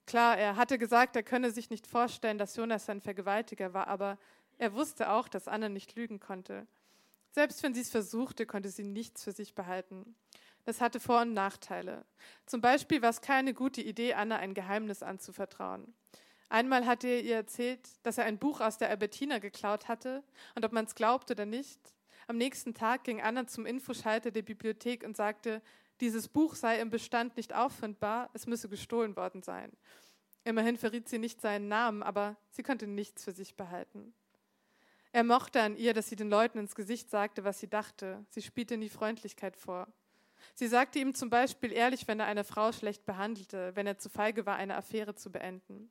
Klar, 0.09 0.38
er 0.38 0.57
hatte 0.57 0.79
gesagt, 0.79 1.17
er 1.17 1.23
könne 1.23 1.50
sich 1.50 1.69
nicht 1.69 1.87
vorstellen, 1.87 2.38
dass 2.38 2.57
Jonas 2.57 2.88
ein 2.88 3.03
Vergewaltiger 3.03 3.75
war, 3.75 3.88
aber 3.88 4.16
er 4.57 4.73
wusste 4.73 5.11
auch, 5.11 5.29
dass 5.29 5.49
Anna 5.49 5.68
nicht 5.68 5.97
lügen 5.97 6.18
konnte. 6.18 6.66
Selbst 7.33 7.62
wenn 7.62 7.75
sie 7.75 7.83
es 7.83 7.90
versuchte, 7.90 8.47
konnte 8.47 8.71
sie 8.71 8.85
nichts 8.85 9.25
für 9.25 9.33
sich 9.33 9.55
behalten. 9.55 10.16
Das 10.64 10.81
hatte 10.81 10.99
Vor- 10.99 11.21
und 11.21 11.35
Nachteile. 11.35 12.07
Zum 12.47 12.62
Beispiel 12.62 13.03
war 13.03 13.11
es 13.11 13.21
keine 13.21 13.53
gute 13.53 13.83
Idee, 13.83 14.14
Anna 14.14 14.37
ein 14.37 14.55
Geheimnis 14.55 15.03
anzuvertrauen. 15.03 15.92
Einmal 16.49 16.87
hatte 16.87 17.07
er 17.07 17.21
ihr 17.21 17.37
erzählt, 17.37 17.87
dass 18.03 18.16
er 18.16 18.25
ein 18.25 18.38
Buch 18.38 18.62
aus 18.62 18.79
der 18.79 18.88
Albertina 18.88 19.40
geklaut 19.40 19.88
hatte 19.88 20.25
und 20.55 20.64
ob 20.64 20.73
man 20.73 20.87
es 20.87 20.94
glaubt 20.94 21.31
oder 21.31 21.44
nicht. 21.44 21.81
Am 22.29 22.38
nächsten 22.38 22.73
Tag 22.73 23.05
ging 23.05 23.21
Anna 23.21 23.47
zum 23.47 23.66
Infoschalter 23.66 24.31
der 24.31 24.40
Bibliothek 24.40 25.05
und 25.05 25.18
sagte, 25.18 25.61
dieses 26.01 26.29
Buch 26.29 26.55
sei 26.55 26.81
im 26.81 26.91
Bestand 26.91 27.37
nicht 27.37 27.55
auffindbar, 27.55 28.31
es 28.33 28.47
müsse 28.47 28.69
gestohlen 28.69 29.17
worden 29.17 29.43
sein. 29.43 29.73
Immerhin 30.45 30.77
verriet 30.77 31.09
sie 31.09 31.19
nicht 31.19 31.41
seinen 31.41 31.69
Namen, 31.69 32.03
aber 32.03 32.37
sie 32.51 32.63
konnte 32.63 32.87
nichts 32.87 33.25
für 33.25 33.33
sich 33.33 33.57
behalten. 33.57 34.15
Er 35.13 35.25
mochte 35.25 35.61
an 35.61 35.77
ihr, 35.77 35.95
dass 35.95 36.09
sie 36.09 36.17
den 36.17 36.31
Leuten 36.31 36.59
ins 36.59 36.75
Gesicht 36.75 37.11
sagte, 37.11 37.45
was 37.45 37.59
sie 37.59 37.69
dachte. 37.69 38.25
Sie 38.31 38.43
spielte 38.43 38.77
nie 38.77 38.89
Freundlichkeit 38.89 39.57
vor. 39.57 39.89
Sie 40.55 40.69
sagte 40.69 40.99
ihm 40.99 41.15
zum 41.15 41.31
Beispiel 41.31 41.73
ehrlich, 41.73 42.07
wenn 42.09 42.21
er 42.21 42.27
eine 42.27 42.45
Frau 42.45 42.73
schlecht 42.73 43.05
behandelte, 43.05 43.75
wenn 43.75 43.87
er 43.87 43.99
zu 43.99 44.09
feige 44.09 44.47
war, 44.47 44.57
eine 44.57 44.77
Affäre 44.77 45.15
zu 45.15 45.31
beenden. 45.31 45.91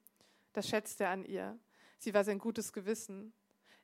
Das 0.54 0.68
schätzte 0.68 1.06
er 1.06 1.12
an 1.12 1.26
ihr. 1.26 1.60
Sie 2.00 2.14
war 2.14 2.24
sein 2.24 2.40
gutes 2.40 2.74
Gewissen. 2.74 3.34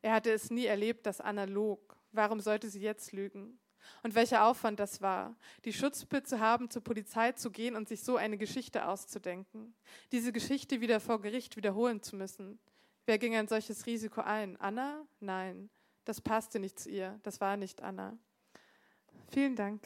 Er 0.01 0.13
hatte 0.13 0.31
es 0.31 0.51
nie 0.51 0.65
erlebt, 0.65 1.05
dass 1.05 1.21
Anna 1.21 1.45
log. 1.45 1.97
Warum 2.11 2.39
sollte 2.39 2.69
sie 2.69 2.81
jetzt 2.81 3.11
lügen? 3.11 3.59
Und 4.03 4.15
welcher 4.15 4.45
Aufwand 4.45 4.79
das 4.79 5.01
war, 5.01 5.35
die 5.65 5.73
Schutzbild 5.73 6.27
zu 6.27 6.39
haben, 6.39 6.69
zur 6.69 6.83
Polizei 6.83 7.31
zu 7.33 7.51
gehen 7.51 7.75
und 7.75 7.87
sich 7.87 8.03
so 8.03 8.17
eine 8.17 8.37
Geschichte 8.37 8.87
auszudenken, 8.87 9.73
diese 10.11 10.31
Geschichte 10.31 10.81
wieder 10.81 10.99
vor 10.99 11.21
Gericht 11.21 11.57
wiederholen 11.57 12.01
zu 12.01 12.15
müssen. 12.15 12.59
Wer 13.05 13.17
ging 13.17 13.35
ein 13.35 13.47
solches 13.47 13.85
Risiko 13.85 14.21
ein? 14.21 14.57
Anna? 14.59 15.05
Nein, 15.19 15.69
das 16.05 16.21
passte 16.21 16.59
nicht 16.59 16.79
zu 16.79 16.89
ihr, 16.89 17.19
das 17.23 17.41
war 17.41 17.57
nicht 17.57 17.81
Anna. 17.81 18.17
Vielen 19.29 19.55
Dank. 19.55 19.81